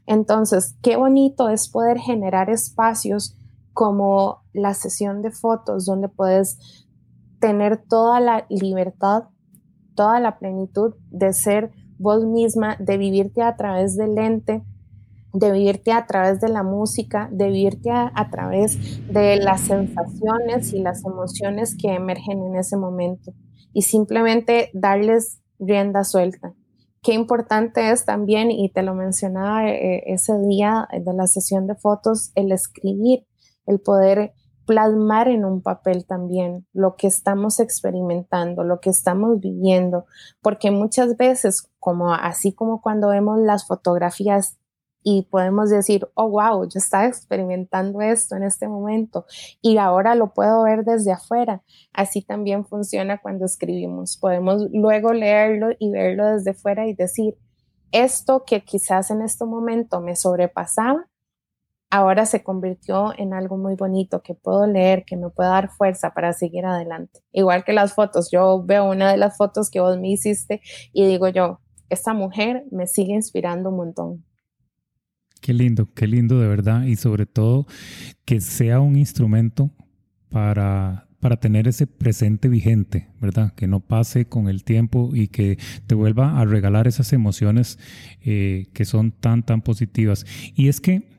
Entonces, 0.06 0.75
qué 0.82 0.95
bonito 0.95 1.49
es 1.49 1.69
poder 1.69 1.97
generar 1.97 2.49
espacios 2.49 3.38
como 3.73 4.43
la 4.54 4.73
sesión 4.73 5.21
de 5.21 5.32
fotos 5.32 5.86
donde 5.86 6.10
puedes 6.10 6.88
tener 7.39 7.77
toda 7.77 8.19
la 8.19 8.45
libertad, 8.49 9.25
toda 9.95 10.19
la 10.19 10.38
plenitud 10.38 10.95
de 11.10 11.34
ser 11.34 11.71
vos 11.97 12.25
misma, 12.25 12.77
de 12.80 12.97
vivirte 12.97 13.41
a 13.41 13.56
través 13.56 13.95
del 13.95 14.15
lente, 14.15 14.63
de 15.34 15.51
vivirte 15.51 15.91
a 15.91 16.06
través 16.06 16.41
de 16.41 16.49
la 16.49 16.63
música, 16.63 17.30
de 17.32 17.47
vivirte 17.47 17.89
a, 17.91 18.30
través 18.30 19.08
de 19.08 19.38
las 19.38 19.62
sensaciones 19.62 20.73
y 20.73 20.80
las 20.80 21.06
emociones 21.06 21.77
que 21.77 21.93
emergen 21.93 22.43
en 22.43 22.56
ese 22.56 22.75
momento. 22.75 23.34
Y 23.73 23.84
simplemente 23.84 24.69
darles 24.73 25.41
rienda 25.60 26.04
suelta 26.04 26.54
qué 27.02 27.14
importante 27.14 27.92
es 27.92 28.06
también, 28.06 28.52
y 28.52 28.70
te 28.72 28.84
lo 28.84 28.94
mencionaba 28.94 29.68
eh, 29.68 30.04
ese 30.08 30.38
día 30.40 30.88
de 30.92 31.14
la 31.14 31.28
sesión 31.28 31.68
de 31.68 31.76
fotos, 31.76 32.32
el 32.36 32.52
escribir, 32.52 33.26
el 33.66 33.80
poder 33.80 34.34
plasmar 34.66 35.28
en 35.28 35.44
un 35.44 35.62
papel 35.62 36.06
también 36.06 36.66
lo 36.72 36.96
que 36.96 37.08
estamos 37.08 37.60
experimentando, 37.60 38.64
lo 38.64 38.80
que 38.80 38.90
estamos 38.90 39.40
viviendo, 39.40 40.06
porque 40.42 40.72
muchas 40.72 41.18
veces, 41.18 41.70
como 41.80 42.14
así 42.14 42.54
como 42.54 42.82
cuando 42.82 43.10
vemos 43.10 43.40
las 43.40 43.68
fotografías 43.68 44.58
y 45.04 45.24
podemos 45.24 45.70
decir, 45.70 46.08
oh, 46.14 46.30
wow, 46.30 46.68
yo 46.68 46.78
estaba 46.78 47.08
experimentando 47.08 48.02
esto 48.02 48.36
en 48.36 48.44
este 48.44 48.68
momento 48.68 49.26
y 49.62 49.78
ahora 49.78 50.16
lo 50.16 50.34
puedo 50.34 50.64
ver 50.64 50.84
desde 50.84 51.12
afuera. 51.12 51.62
Así 51.94 52.22
también 52.22 52.66
funciona 52.66 53.20
cuando 53.20 53.46
escribimos. 53.46 54.18
Podemos 54.18 54.68
luego 54.72 55.14
leerlo 55.14 55.70
y 55.80 55.90
verlo 55.90 56.28
desde 56.28 56.54
fuera 56.54 56.88
y 56.88 56.94
decir, 56.94 57.38
esto 57.92 58.44
que 58.46 58.64
quizás 58.64 59.12
en 59.12 59.22
este 59.22 59.46
momento 59.46 60.00
me 60.02 60.16
sobrepasaba, 60.16 61.08
ahora 61.90 62.26
se 62.26 62.42
convirtió 62.42 63.14
en 63.18 63.34
algo 63.34 63.58
muy 63.58 63.76
bonito 63.76 64.22
que 64.22 64.34
puedo 64.34 64.66
leer, 64.66 65.04
que 65.06 65.18
me 65.18 65.30
puede 65.30 65.50
dar 65.50 65.70
fuerza 65.70 66.14
para 66.14 66.32
seguir 66.34 66.66
adelante. 66.66 67.20
Igual 67.34 67.66
que 67.66 67.74
las 67.74 67.94
fotos, 67.94 68.32
yo 68.32 68.64
veo 68.64 68.90
una 68.90 69.12
de 69.12 69.18
las 69.18 69.36
fotos 69.36 69.70
que 69.70 69.82
vos 69.82 69.98
me 70.00 70.10
hiciste 70.10 70.62
y 70.94 71.06
digo 71.06 71.28
yo, 71.28 71.60
esta 71.90 72.14
mujer 72.14 72.64
me 72.72 72.88
sigue 72.88 73.14
inspirando 73.14 73.70
un 73.70 73.76
montón. 73.76 74.26
Qué 75.41 75.54
lindo, 75.56 75.91
qué 75.95 76.06
lindo 76.06 76.39
de 76.39 76.47
verdad 76.47 76.86
y 76.86 76.95
sobre 76.95 77.25
todo 77.25 77.65
que 78.25 78.39
sea 78.41 78.80
un 78.80 78.95
instrumento 78.95 79.71
para, 80.30 81.08
para 81.19 81.39
tener 81.39 81.67
ese 81.67 81.88
presente 81.88 82.47
vigente, 82.47 83.10
¿verdad? 83.19 83.51
Que 83.56 83.65
no 83.65 83.80
pase 83.80 84.25
con 84.25 84.47
el 84.47 84.63
tiempo 84.63 85.15
y 85.15 85.30
que 85.30 85.58
te 85.88 85.95
vuelva 85.95 86.39
a 86.39 86.45
regalar 86.45 86.88
esas 86.88 87.12
emociones 87.12 87.80
eh, 88.21 88.67
que 88.73 88.86
son 88.86 89.12
tan, 89.12 89.43
tan 89.43 89.63
positivas. 89.63 90.27
Y 90.56 90.67
es 90.67 90.80
que, 90.80 91.10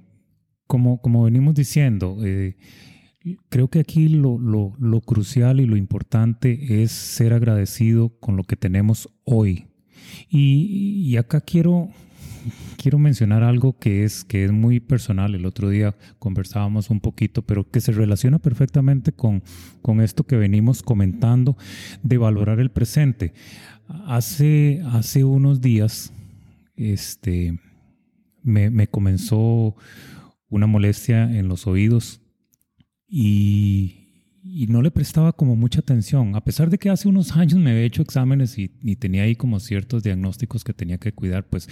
como, 0.68 1.02
como 1.02 1.24
venimos 1.24 1.56
diciendo, 1.56 2.18
eh, 2.24 2.56
creo 3.48 3.68
que 3.68 3.80
aquí 3.80 4.08
lo, 4.08 4.38
lo, 4.38 4.74
lo 4.78 5.00
crucial 5.00 5.60
y 5.60 5.66
lo 5.66 5.76
importante 5.76 6.82
es 6.82 6.92
ser 6.92 7.32
agradecido 7.32 8.20
con 8.20 8.36
lo 8.36 8.44
que 8.44 8.54
tenemos 8.54 9.08
hoy. 9.24 9.66
Y, 10.28 11.02
y 11.08 11.16
acá 11.16 11.40
quiero 11.40 11.90
quiero 12.76 12.98
mencionar 12.98 13.42
algo 13.42 13.78
que 13.78 14.04
es, 14.04 14.24
que 14.24 14.44
es 14.44 14.52
muy 14.52 14.80
personal. 14.80 15.34
El 15.34 15.46
otro 15.46 15.68
día 15.68 15.94
conversábamos 16.18 16.90
un 16.90 17.00
poquito, 17.00 17.42
pero 17.42 17.70
que 17.70 17.80
se 17.80 17.92
relaciona 17.92 18.38
perfectamente 18.38 19.12
con, 19.12 19.42
con 19.82 20.00
esto 20.00 20.24
que 20.24 20.36
venimos 20.36 20.82
comentando 20.82 21.56
de 22.02 22.18
valorar 22.18 22.60
el 22.60 22.70
presente. 22.70 23.32
Hace, 24.06 24.82
hace 24.92 25.24
unos 25.24 25.60
días 25.60 26.12
este, 26.76 27.58
me, 28.42 28.70
me 28.70 28.86
comenzó 28.88 29.76
una 30.48 30.66
molestia 30.66 31.24
en 31.24 31.48
los 31.48 31.66
oídos 31.66 32.20
y, 33.08 34.01
y 34.52 34.66
no 34.66 34.82
le 34.82 34.90
prestaba 34.90 35.32
como 35.32 35.56
mucha 35.56 35.80
atención, 35.80 36.36
a 36.36 36.44
pesar 36.44 36.68
de 36.68 36.78
que 36.78 36.90
hace 36.90 37.08
unos 37.08 37.32
años 37.36 37.58
me 37.58 37.70
había 37.70 37.84
hecho 37.84 38.02
exámenes 38.02 38.58
y, 38.58 38.70
y, 38.82 38.96
tenía 38.96 39.22
ahí 39.22 39.34
como 39.34 39.60
ciertos 39.60 40.02
diagnósticos 40.02 40.62
que 40.64 40.74
tenía 40.74 40.98
que 40.98 41.12
cuidar, 41.12 41.46
pues 41.48 41.68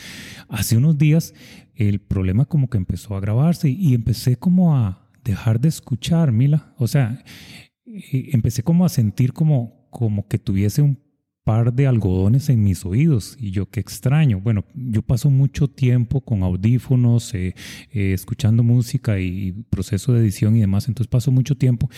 hace 0.49 0.77
unos 0.77 0.97
días 0.97 1.35
el 1.75 2.01
problema 2.01 2.47
como 2.47 2.71
que 2.71 2.79
empezó 2.79 3.15
a 3.15 3.19
agravarse 3.19 3.69
y 3.69 3.95
empecé 3.95 4.37
como 4.37 4.77
a 4.77 5.11
dejar 5.25 5.61
de 5.61 5.69
escuchar, 5.69 6.33
Mila. 6.33 6.75
O 6.79 6.87
sea, 6.87 7.23
empecé 7.85 8.63
como 8.63 8.85
a 8.85 8.89
sentir 8.89 9.33
como, 9.33 9.89
como 9.91 10.27
que 10.29 10.39
tuviese 10.39 10.83
un 10.83 10.99
par 11.45 11.73
de 11.73 11.87
algodones 11.87 12.49
en 12.49 12.63
mis 12.63 12.85
oídos 12.85 13.37
y 13.41 13.51
yo 13.51 13.67
qué 13.67 13.81
extraño. 13.81 14.41
Bueno, 14.41 14.65
yo 14.75 15.03
paso 15.03 15.31
mucho 15.31 15.69
tiempo 15.69 16.21
con 16.21 16.43
audífonos, 16.43 17.35
eh, 17.35 17.55
eh, 17.93 18.13
escuchando 18.13 18.63
música 18.63 19.19
y, 19.19 19.53
proceso 19.71 20.13
de 20.13 20.21
edición 20.21 20.57
y 20.57 20.61
demás, 20.61 20.89
entonces 20.89 21.09
paso 21.09 21.33
mucho 21.33 21.57
tiempo. 21.57 21.89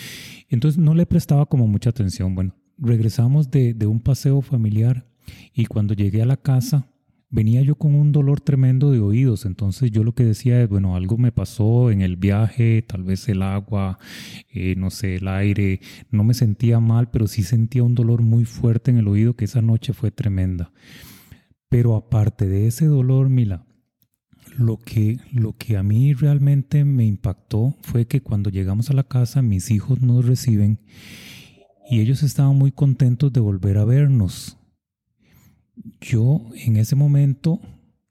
Entonces 0.49 0.77
no 0.77 0.93
le 0.93 1.05
prestaba 1.05 1.45
como 1.45 1.67
mucha 1.67 1.89
atención. 1.89 2.35
Bueno, 2.35 2.55
regresamos 2.77 3.51
de, 3.51 3.73
de 3.73 3.85
un 3.85 3.99
paseo 3.99 4.41
familiar 4.41 5.05
y 5.53 5.65
cuando 5.65 5.93
llegué 5.93 6.21
a 6.21 6.25
la 6.25 6.37
casa 6.37 6.87
venía 7.33 7.61
yo 7.63 7.75
con 7.75 7.95
un 7.95 8.11
dolor 8.11 8.41
tremendo 8.41 8.91
de 8.91 8.99
oídos, 8.99 9.45
entonces 9.45 9.89
yo 9.89 10.03
lo 10.03 10.13
que 10.13 10.23
decía 10.23 10.61
es, 10.61 10.69
bueno, 10.69 10.95
algo 10.95 11.17
me 11.17 11.31
pasó 11.31 11.89
en 11.89 12.01
el 12.01 12.15
viaje, 12.15 12.83
tal 12.83 13.03
vez 13.03 13.27
el 13.27 13.41
agua, 13.41 13.97
eh, 14.51 14.75
no 14.77 14.91
sé, 14.91 15.15
el 15.15 15.27
aire, 15.27 15.81
no 16.11 16.23
me 16.23 16.35
sentía 16.35 16.79
mal, 16.79 17.09
pero 17.09 17.25
sí 17.27 17.41
sentía 17.41 17.81
un 17.83 17.95
dolor 17.95 18.21
muy 18.21 18.45
fuerte 18.45 18.91
en 18.91 18.97
el 18.97 19.07
oído 19.07 19.35
que 19.35 19.45
esa 19.45 19.63
noche 19.63 19.93
fue 19.93 20.11
tremenda. 20.11 20.71
Pero 21.69 21.95
aparte 21.95 22.47
de 22.47 22.67
ese 22.67 22.85
dolor, 22.85 23.29
Mila, 23.29 23.65
lo 24.55 24.77
que, 24.77 25.17
lo 25.31 25.57
que 25.57 25.75
a 25.77 25.81
mí 25.81 26.13
realmente 26.13 26.85
me 26.85 27.03
impactó 27.03 27.75
fue 27.81 28.05
que 28.05 28.21
cuando 28.21 28.51
llegamos 28.51 28.91
a 28.91 28.93
la 28.93 29.07
casa 29.07 29.41
mis 29.41 29.71
hijos 29.71 30.03
nos 30.03 30.27
reciben 30.27 30.77
y 31.89 31.99
ellos 31.99 32.21
estaban 32.21 32.55
muy 32.55 32.71
contentos 32.71 33.33
de 33.33 33.39
volver 33.39 33.79
a 33.79 33.85
vernos 33.85 34.59
yo 36.01 36.41
en 36.55 36.77
ese 36.77 36.95
momento, 36.95 37.59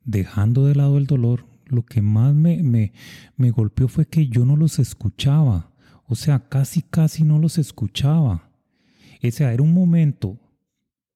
dejando 0.05 0.67
de 0.67 0.75
lado 0.75 0.99
el 0.99 1.07
dolor, 1.07 1.47
lo 1.67 1.85
que 1.85 2.03
más 2.03 2.35
me, 2.35 2.63
me, 2.63 2.93
me 3.37 3.51
golpeó 3.51 3.89
fue 3.89 4.07
que 4.07 4.29
yo 4.29 4.45
no 4.45 4.57
los 4.57 4.79
escuchaba. 4.79 5.71
O 6.07 6.15
sea, 6.15 6.49
casi, 6.49 6.83
casi 6.83 7.25
no 7.25 7.39
los 7.39 7.59
escuchaba. 7.59 8.51
O 9.23 9.31
sea, 9.31 9.53
era 9.53 9.63
un 9.63 9.73
momento 9.73 10.39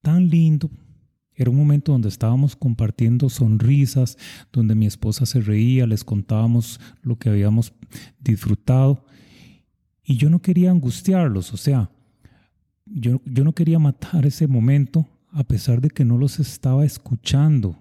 tan 0.01 0.29
lindo. 0.29 0.71
Era 1.35 1.51
un 1.51 1.57
momento 1.57 1.93
donde 1.93 2.09
estábamos 2.09 2.57
compartiendo 2.57 3.29
sonrisas, 3.29 4.17
donde 4.53 4.75
mi 4.75 4.87
esposa 4.87 5.27
se 5.27 5.41
reía, 5.41 5.87
les 5.87 6.03
contábamos 6.03 6.81
lo 7.03 7.19
que 7.19 7.29
habíamos 7.29 7.75
disfrutado. 8.21 9.05
Y 10.03 10.17
yo 10.17 10.31
no 10.31 10.41
quería 10.41 10.71
angustiarlos, 10.71 11.53
o 11.53 11.57
sea, 11.57 11.91
yo, 12.87 13.21
yo 13.25 13.45
no 13.45 13.53
quería 13.53 13.79
matar 13.79 14.25
ese 14.25 14.47
momento 14.47 15.07
a 15.33 15.45
pesar 15.45 15.81
de 15.81 15.91
que 15.91 16.05
no 16.05 16.19
los 16.19 16.39
estaba 16.41 16.85
escuchando. 16.85 17.79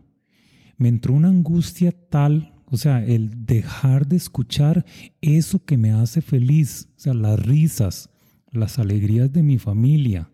Me 0.77 0.89
entró 0.89 1.13
una 1.13 1.29
angustia 1.29 1.91
tal, 1.91 2.53
o 2.65 2.77
sea, 2.77 3.05
el 3.05 3.45
dejar 3.45 4.07
de 4.07 4.17
escuchar 4.17 4.85
eso 5.21 5.63
que 5.63 5.77
me 5.77 5.91
hace 5.91 6.21
feliz, 6.21 6.89
o 6.97 6.99
sea, 6.99 7.13
las 7.13 7.39
risas, 7.39 8.09
las 8.51 8.79
alegrías 8.79 9.31
de 9.31 9.43
mi 9.43 9.57
familia, 9.57 10.29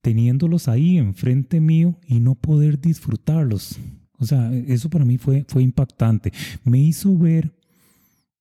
teniéndolos 0.00 0.68
ahí 0.68 0.96
enfrente 0.96 1.60
mío 1.60 1.98
y 2.06 2.20
no 2.20 2.34
poder 2.34 2.80
disfrutarlos. 2.80 3.78
O 4.18 4.24
sea, 4.24 4.52
eso 4.54 4.90
para 4.90 5.04
mí 5.04 5.18
fue, 5.18 5.44
fue 5.48 5.62
impactante. 5.62 6.32
Me 6.64 6.78
hizo 6.78 7.16
ver 7.16 7.54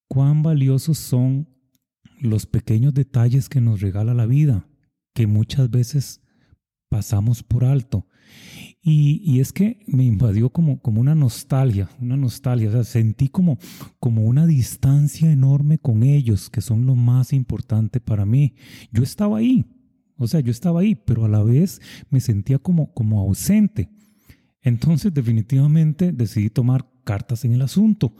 cuán 0.07 0.43
valiosos 0.43 0.97
son 0.97 1.47
los 2.19 2.45
pequeños 2.45 2.93
detalles 2.93 3.47
que 3.47 3.61
nos 3.61 3.81
regala 3.81 4.13
la 4.13 4.25
vida, 4.25 4.67
que 5.13 5.25
muchas 5.25 5.69
veces 5.69 6.21
pasamos 6.89 7.43
por 7.43 7.63
alto. 7.63 8.05
Y, 8.81 9.39
es 9.39 9.51
que 9.51 9.79
me 9.87 10.03
invadió 10.03 10.49
como, 10.49 10.81
como 10.81 11.01
una 11.01 11.13
nostalgia, 11.13 11.89
una 11.99 12.17
nostalgia, 12.17 12.69
o 12.69 12.71
sea, 12.71 12.83
sentí 12.83 13.27
como, 13.27 13.59
como 13.99 14.23
una 14.23 14.47
distancia 14.47 15.31
enorme 15.31 15.77
con 15.77 16.03
ellos, 16.03 16.49
que 16.49 16.61
son 16.61 16.85
lo 16.85 16.95
más 16.95 17.33
importante 17.33 17.99
para 17.99 18.25
mí. 18.25 18.55
Yo 18.91 19.03
estaba 19.03 19.39
ahí, 19.39 19.65
o 20.17 20.27
sea, 20.27 20.39
yo 20.39 20.51
estaba 20.51 20.79
ahí, 20.79 20.95
pero 20.95 21.25
a 21.25 21.29
la 21.29 21.43
vez 21.43 21.81
me 22.09 22.19
sentía 22.19 22.57
como, 22.57 22.93
como 22.93 23.19
ausente. 23.19 23.89
Entonces 24.61 25.13
definitivamente 25.13 26.11
decidí 26.11 26.49
tomar 26.49 26.89
cartas 27.03 27.45
en 27.45 27.53
el 27.53 27.61
asunto 27.61 28.15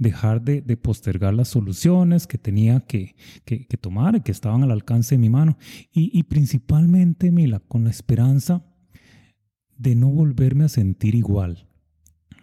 dejar 0.00 0.42
de, 0.42 0.62
postergar 0.78 1.34
las 1.34 1.48
soluciones 1.48 2.26
que 2.26 2.38
tenía 2.38 2.80
que, 2.80 3.14
que, 3.44 3.66
que, 3.66 3.76
tomar, 3.76 4.22
que 4.22 4.32
estaban 4.32 4.62
al 4.62 4.70
alcance 4.70 5.14
de 5.14 5.18
mi 5.20 5.28
mano. 5.28 5.58
Y, 5.92 6.10
y 6.18 6.22
principalmente, 6.24 7.30
Mila, 7.30 7.60
con 7.60 7.84
la 7.84 7.90
esperanza 7.90 8.64
de 9.76 9.94
no 9.94 10.08
volverme 10.08 10.64
a 10.64 10.68
sentir 10.68 11.14
igual. 11.14 11.68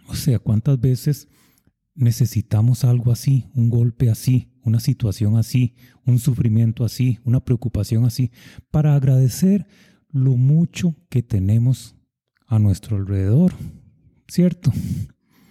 O 0.07 0.13
sea, 0.13 0.37
¿cuántas 0.37 0.79
veces 0.79 1.27
necesitamos 1.95 2.85
algo 2.85 3.11
así, 3.11 3.47
un 3.55 3.71
golpe 3.71 4.11
así, 4.11 4.53
una 4.63 4.79
situación 4.79 5.35
así, 5.35 5.73
un 6.05 6.19
sufrimiento 6.19 6.85
así, 6.85 7.17
una 7.23 7.43
preocupación 7.43 8.05
así, 8.05 8.31
para 8.69 8.95
agradecer 8.95 9.65
lo 10.11 10.37
mucho 10.37 10.95
que 11.09 11.23
tenemos 11.23 11.95
a 12.45 12.59
nuestro 12.59 12.97
alrededor? 12.97 13.53
¿Cierto? 14.27 14.71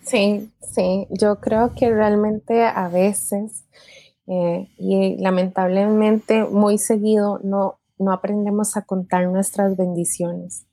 Sí, 0.06 0.52
sí, 0.60 1.08
yo 1.10 1.40
creo 1.40 1.74
que 1.74 1.90
realmente 1.90 2.62
a 2.64 2.88
veces 2.88 3.64
eh, 4.28 4.68
y 4.78 5.16
lamentablemente 5.18 6.44
muy 6.44 6.78
seguido 6.78 7.40
no, 7.42 7.80
no 7.98 8.12
aprendemos 8.12 8.76
a 8.76 8.82
contar 8.82 9.26
nuestras 9.26 9.76
bendiciones. 9.76 10.66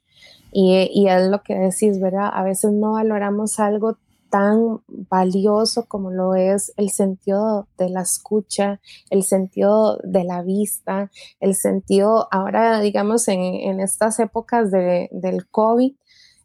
Y, 0.52 0.88
y, 0.94 1.08
es 1.08 1.30
lo 1.30 1.42
que 1.42 1.56
decís, 1.56 2.00
¿verdad? 2.00 2.30
A 2.32 2.44
veces 2.44 2.74
no 2.74 2.92
valoramos 2.94 3.60
algo 3.60 3.98
tan 4.30 4.82
valioso 4.88 5.88
como 5.88 6.12
lo 6.12 6.36
es 6.36 6.72
el 6.78 6.92
sentido 6.92 7.68
de 7.78 7.90
la 7.90 8.02
escucha, 8.02 8.82
el 9.10 9.24
sentido 9.24 9.98
de 10.04 10.26
la 10.26 10.44
vista, 10.44 11.10
el 11.40 11.56
sentido, 11.56 12.28
ahora 12.30 12.80
digamos 12.82 13.28
en, 13.28 13.42
en 13.42 13.80
estas 13.80 14.20
épocas 14.20 14.70
de, 14.70 15.10
del 15.12 15.48
COVID, 15.50 15.96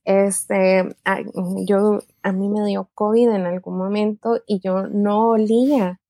este, 0.09 0.97
yo, 1.67 1.99
a 2.23 2.33
mí 2.33 2.49
me 2.49 2.65
dio 2.65 2.89
COVID 2.95 3.29
en 3.29 3.45
algún 3.45 3.77
momento 3.77 4.41
y 4.47 4.59
yo 4.59 4.87
no 4.87 5.29
olía 5.29 6.01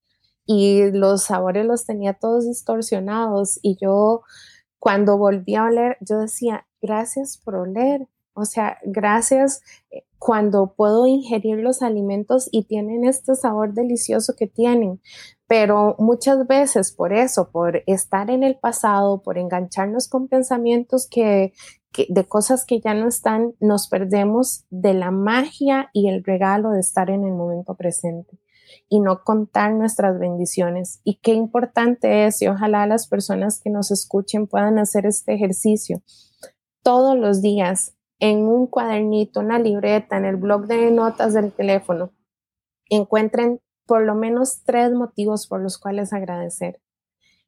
y 0.46 0.92
los 0.92 1.24
sabores 1.24 1.66
los 1.66 1.84
tenía 1.84 2.14
todos 2.14 2.46
distorsionados 2.46 3.58
y 3.60 3.76
yo 3.80 4.22
cuando 4.78 5.18
volví 5.18 5.56
a 5.56 5.64
oler, 5.64 5.96
yo 6.00 6.20
decía, 6.20 6.64
gracias 6.80 7.38
por 7.44 7.56
oler, 7.56 8.06
o 8.34 8.44
sea, 8.44 8.78
gracias 8.84 9.62
eh, 9.90 10.04
cuando 10.16 10.74
puedo 10.76 11.08
ingerir 11.08 11.58
los 11.58 11.82
alimentos 11.82 12.48
y 12.52 12.66
tienen 12.66 13.04
este 13.04 13.34
sabor 13.34 13.74
delicioso 13.74 14.34
que 14.36 14.46
tienen. 14.46 15.00
Pero 15.48 15.96
muchas 15.98 16.46
veces 16.46 16.92
por 16.92 17.12
eso, 17.12 17.50
por 17.50 17.82
estar 17.86 18.30
en 18.30 18.44
el 18.44 18.56
pasado, 18.56 19.22
por 19.22 19.38
engancharnos 19.38 20.08
con 20.08 20.28
pensamientos 20.28 21.08
que, 21.10 21.52
de 22.08 22.26
cosas 22.26 22.64
que 22.64 22.80
ya 22.80 22.94
no 22.94 23.08
están, 23.08 23.54
nos 23.60 23.88
perdemos 23.88 24.64
de 24.70 24.94
la 24.94 25.10
magia 25.10 25.90
y 25.92 26.08
el 26.08 26.22
regalo 26.22 26.70
de 26.70 26.80
estar 26.80 27.10
en 27.10 27.24
el 27.24 27.32
momento 27.32 27.74
presente 27.74 28.38
y 28.88 29.00
no 29.00 29.24
contar 29.24 29.72
nuestras 29.74 30.18
bendiciones. 30.18 31.00
Y 31.04 31.16
qué 31.16 31.32
importante 31.32 32.26
es, 32.26 32.42
y 32.42 32.48
ojalá 32.48 32.86
las 32.86 33.08
personas 33.08 33.60
que 33.60 33.70
nos 33.70 33.90
escuchen 33.90 34.46
puedan 34.46 34.78
hacer 34.78 35.06
este 35.06 35.34
ejercicio 35.34 36.02
todos 36.82 37.18
los 37.18 37.42
días 37.42 37.94
en 38.20 38.40
un 38.40 38.66
cuadernito, 38.66 39.40
una 39.40 39.58
libreta, 39.58 40.16
en 40.16 40.24
el 40.24 40.36
blog 40.36 40.66
de 40.66 40.90
notas 40.90 41.34
del 41.34 41.52
teléfono. 41.52 42.12
Encuentren 42.88 43.60
por 43.86 44.02
lo 44.02 44.14
menos 44.14 44.62
tres 44.64 44.92
motivos 44.92 45.46
por 45.46 45.60
los 45.60 45.78
cuales 45.78 46.12
agradecer. 46.12 46.80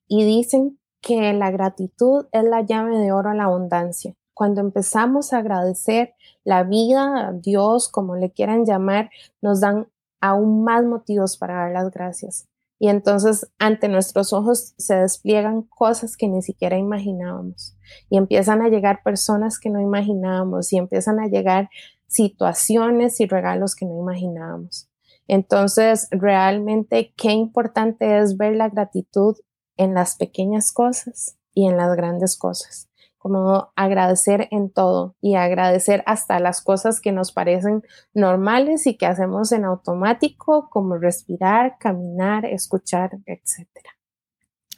Y 0.06 0.24
dicen 0.24 0.78
que 1.00 1.32
la 1.32 1.50
gratitud 1.50 2.26
es 2.32 2.44
la 2.44 2.62
llave 2.62 2.98
de 2.98 3.12
oro 3.12 3.30
a 3.30 3.34
la 3.34 3.44
abundancia 3.44 4.14
cuando 4.40 4.62
empezamos 4.62 5.34
a 5.34 5.38
agradecer 5.40 6.14
la 6.44 6.62
vida, 6.64 7.28
a 7.28 7.32
Dios, 7.34 7.90
como 7.90 8.16
le 8.16 8.32
quieran 8.32 8.64
llamar, 8.64 9.10
nos 9.42 9.60
dan 9.60 9.88
aún 10.18 10.64
más 10.64 10.82
motivos 10.82 11.36
para 11.36 11.56
dar 11.56 11.72
las 11.72 11.90
gracias. 11.90 12.48
Y 12.78 12.88
entonces 12.88 13.52
ante 13.58 13.90
nuestros 13.90 14.32
ojos 14.32 14.72
se 14.78 14.94
despliegan 14.94 15.60
cosas 15.60 16.16
que 16.16 16.26
ni 16.26 16.40
siquiera 16.40 16.78
imaginábamos. 16.78 17.76
Y 18.08 18.16
empiezan 18.16 18.62
a 18.62 18.70
llegar 18.70 19.02
personas 19.02 19.58
que 19.58 19.68
no 19.68 19.78
imaginábamos 19.78 20.72
y 20.72 20.78
empiezan 20.78 21.20
a 21.20 21.26
llegar 21.26 21.68
situaciones 22.06 23.20
y 23.20 23.26
regalos 23.26 23.74
que 23.74 23.84
no 23.84 24.00
imaginábamos. 24.00 24.88
Entonces, 25.28 26.08
realmente, 26.10 27.12
qué 27.14 27.32
importante 27.32 28.20
es 28.20 28.38
ver 28.38 28.56
la 28.56 28.70
gratitud 28.70 29.36
en 29.76 29.92
las 29.92 30.16
pequeñas 30.16 30.72
cosas 30.72 31.36
y 31.52 31.68
en 31.68 31.76
las 31.76 31.94
grandes 31.94 32.38
cosas 32.38 32.89
como 33.20 33.70
agradecer 33.76 34.48
en 34.50 34.70
todo 34.70 35.14
y 35.20 35.34
agradecer 35.34 36.02
hasta 36.06 36.40
las 36.40 36.62
cosas 36.62 37.02
que 37.02 37.12
nos 37.12 37.32
parecen 37.32 37.82
normales 38.14 38.86
y 38.86 38.96
que 38.96 39.04
hacemos 39.04 39.52
en 39.52 39.66
automático, 39.66 40.70
como 40.70 40.96
respirar, 40.96 41.76
caminar, 41.78 42.46
escuchar, 42.46 43.10
etc. 43.26 43.68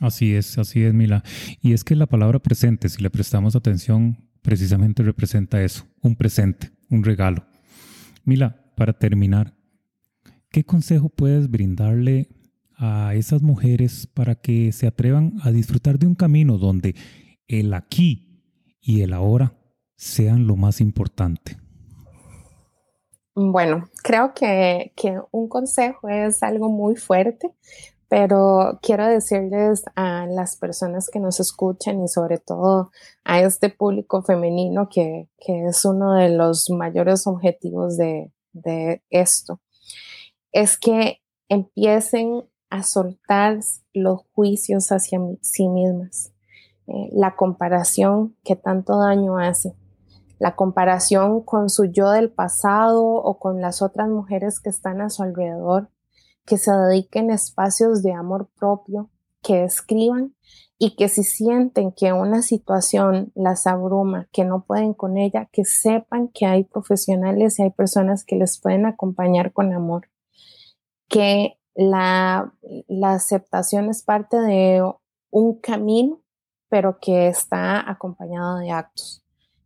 Así 0.01 0.35
es, 0.35 0.59
así 0.59 0.83
es, 0.83 0.93
Mila. 0.93 1.23
Y 1.61 1.73
es 1.73 1.85
que 1.85 1.95
la 1.95 2.07
palabra 2.07 2.41
presente, 2.41 2.89
si 2.89 3.01
le 3.01 3.11
prestamos 3.11 3.55
atención, 3.55 4.29
precisamente 4.43 5.05
representa 5.05 5.63
eso, 5.63 5.87
un 6.03 6.17
presente, 6.17 6.73
un 6.91 7.05
regalo. 7.05 7.45
Mila, 8.25 8.73
para 8.77 8.93
terminar, 8.93 9.55
¿qué 10.51 10.65
consejo 10.65 11.11
puedes 11.11 11.49
brindarle 11.49 12.29
a 12.77 13.15
esas 13.15 13.41
mujeres 13.41 14.09
para 14.09 14.35
que 14.35 14.73
se 14.73 14.89
atrevan 14.89 15.35
a 15.43 15.53
disfrutar 15.53 16.01
de 16.01 16.09
un 16.09 16.17
camino 16.17 16.59
donde 16.59 16.97
el 17.47 17.73
aquí 17.75 18.32
y 18.83 19.03
el 19.03 19.15
ahora 19.15 19.55
sean 19.97 20.47
lo 20.47 20.57
más 20.57 20.81
importante? 20.81 21.57
Bueno, 23.35 23.89
creo 24.03 24.35
que, 24.35 24.93
que, 24.95 25.19
un 25.31 25.49
consejo 25.49 26.09
es 26.11 26.43
algo 26.43 26.69
muy 26.69 26.97
fuerte, 26.97 27.51
pero 28.09 28.79
quiero 28.83 29.07
decirles 29.07 29.85
a 29.97 30.27
las 30.27 30.57
personas 30.57 31.09
que 31.11 31.19
nos 31.19 31.41
escuchan 31.41 32.03
y 32.03 32.09
sobre 32.09 32.37
todo 32.37 32.91
a 33.25 33.41
este 33.41 33.71
público 33.71 34.23
femenino 34.23 34.91
que, 34.91 35.31
que 35.39 35.65
es 35.65 35.83
uno 35.87 36.13
de 36.17 36.29
los 36.29 36.69
mayores 36.69 37.27
objetivos 37.27 37.97
de, 37.97 38.31
de 38.53 39.03
esto, 39.09 39.63
es 40.53 40.77
que 40.77 41.23
empiecen 41.49 42.45
a 42.69 42.83
soltar 42.83 43.61
los 43.95 44.21
juicios 44.33 44.93
hacia 44.93 45.19
sí 45.41 45.69
mismas, 45.69 46.32
eh, 46.87 47.09
la 47.13 47.37
comparación 47.37 48.37
que 48.45 48.57
tanto 48.57 48.99
daño 48.99 49.39
hace, 49.39 49.75
la 50.39 50.57
comparación 50.57 51.43
con 51.43 51.71
su 51.71 51.85
yo 51.85 52.11
del 52.11 52.31
pasado 52.31 53.05
o 53.05 53.39
con 53.39 53.61
las 53.61 53.83
otras 53.83 54.09
mujeres 54.09 54.61
que 54.61 54.71
están 54.71 55.01
a 55.01 55.11
su 55.11 55.23
alrededor 55.23 55.89
que 56.47 56.59
se 56.59 56.73
dediquen 56.73 57.31
espacios 57.31 58.03
de 58.03 58.13
amor 58.13 58.49
propio, 58.59 59.11
que 59.43 59.65
escriban 59.65 60.35
y 60.79 60.97
que 60.97 61.09
si 61.09 61.23
sienten 61.23 61.93
que 61.93 62.13
una 62.13 62.43
situación 62.43 63.31
las 63.35 63.67
abruma, 63.67 64.29
que 64.33 64.45
no 64.45 64.65
pueden 64.65 64.95
con 64.95 65.17
ella, 65.17 65.49
que 65.53 65.65
sepan 65.65 66.29
que 66.29 66.47
hay 66.47 66.65
profesionales 66.65 67.59
y 67.59 67.63
hay 67.63 67.71
personas 67.71 68.25
que 68.25 68.37
les 68.37 68.61
pueden 68.61 68.87
acompañar 68.87 69.53
con 69.53 69.73
amor, 69.73 70.09
que 71.09 71.59
la, 71.75 72.53
la 72.89 73.13
aceptación 73.13 73.89
es 73.89 74.03
parte 74.03 74.39
de 74.39 74.83
un 75.31 75.59
camino, 75.61 76.21
pero 76.73 76.99
que 76.99 77.29
está 77.29 77.91
acompañado 77.91 78.57
de 78.57 78.71
actos 78.71 79.23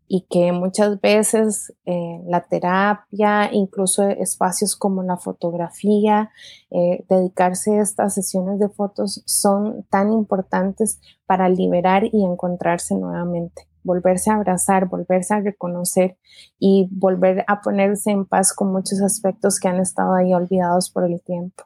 y 0.08 0.26
que 0.28 0.50
muchas 0.50 1.00
veces 1.00 1.72
eh, 1.84 2.20
la 2.26 2.40
terapia, 2.40 3.48
incluso 3.52 4.08
espacios 4.08 4.74
como 4.74 5.04
la 5.04 5.16
fotografía, 5.16 6.32
eh, 6.72 7.04
dedicarse 7.08 7.78
a 7.78 7.82
estas 7.82 8.14
sesiones 8.14 8.58
de 8.58 8.68
fotos 8.68 9.22
son 9.24 9.84
tan 9.88 10.12
importantes 10.12 11.00
para 11.26 11.48
liberar 11.48 12.02
y 12.12 12.24
encontrarse 12.24 12.96
nuevamente, 12.96 13.68
volverse 13.84 14.32
a 14.32 14.34
abrazar, 14.34 14.88
volverse 14.88 15.32
a 15.32 15.40
reconocer 15.40 16.18
y 16.58 16.88
volver 16.90 17.44
a 17.46 17.60
ponerse 17.60 18.10
en 18.10 18.24
paz 18.24 18.52
con 18.52 18.72
muchos 18.72 19.00
aspectos 19.00 19.60
que 19.60 19.68
han 19.68 19.78
estado 19.78 20.12
ahí 20.16 20.34
olvidados 20.34 20.90
por 20.90 21.04
el 21.04 21.22
tiempo. 21.22 21.62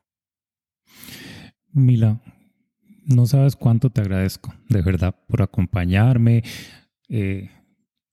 Mila, 1.73 2.21
no 3.11 3.27
sabes 3.27 3.57
cuánto 3.57 3.91
te 3.91 4.01
agradezco, 4.01 4.55
de 4.69 4.83
verdad, 4.83 5.15
por 5.27 5.43
acompañarme. 5.43 6.43
Eh, 7.09 7.51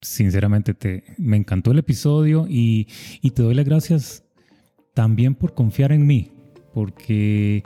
sinceramente 0.01 0.73
te, 0.73 1.03
me 1.17 1.37
encantó 1.37 1.71
el 1.71 1.79
episodio 1.79 2.45
y, 2.49 2.87
te 3.33 3.43
doy 3.43 3.53
las 3.53 3.65
gracias 3.65 4.23
también 4.93 5.35
por 5.35 5.53
confiar 5.53 5.91
en 5.91 6.07
mí, 6.07 6.31
porque 6.73 7.63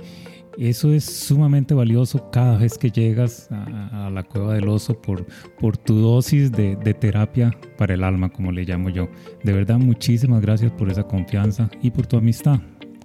eso 0.58 0.94
es 0.94 1.06
sumamente 1.06 1.74
valioso 1.74 2.30
cada 2.32 2.58
vez 2.58 2.78
que 2.78 2.92
llegas 2.92 3.50
a, 3.52 4.10
la 4.10 4.24
cueva 4.24 4.54
del 4.54 4.68
oso 4.68 5.02
por, 5.02 5.26
por 5.60 5.78
tu 5.78 5.96
dosis 5.96 6.52
de, 6.52 6.76
terapia 6.76 7.52
para 7.78 7.94
el 7.94 8.04
alma, 8.04 8.30
como 8.30 8.52
le 8.52 8.66
llamo 8.66 8.90
yo. 8.90 9.10
De 9.44 9.54
verdad, 9.54 9.78
muchísimas 9.78 10.42
gracias 10.42 10.72
por 10.74 10.90
esa 10.90 11.04
confianza 11.04 11.70
y 11.82 11.92
por 11.92 12.08
tu 12.08 12.18
amistad, 12.18 12.60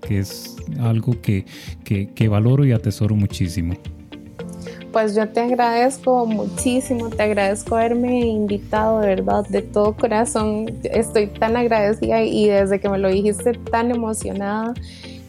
que 0.06 0.18
es 0.18 0.56
algo 0.80 1.20
que, 1.20 1.44
que 1.84 2.28
valoro 2.28 2.64
y 2.64 2.72
atesoro 2.72 3.14
muchísimo 3.14 3.74
pues 4.96 5.14
yo 5.14 5.28
te 5.28 5.40
agradezco 5.40 6.24
muchísimo, 6.24 7.10
te 7.10 7.24
agradezco 7.24 7.76
haberme 7.76 8.20
invitado 8.20 9.00
de 9.00 9.08
verdad, 9.08 9.46
de 9.46 9.60
todo 9.60 9.94
corazón. 9.94 10.72
Estoy 10.84 11.26
tan 11.26 11.54
agradecida 11.54 12.22
y 12.22 12.48
desde 12.48 12.80
que 12.80 12.88
me 12.88 12.96
lo 12.96 13.10
dijiste 13.10 13.52
tan 13.70 13.90
emocionada. 13.90 14.72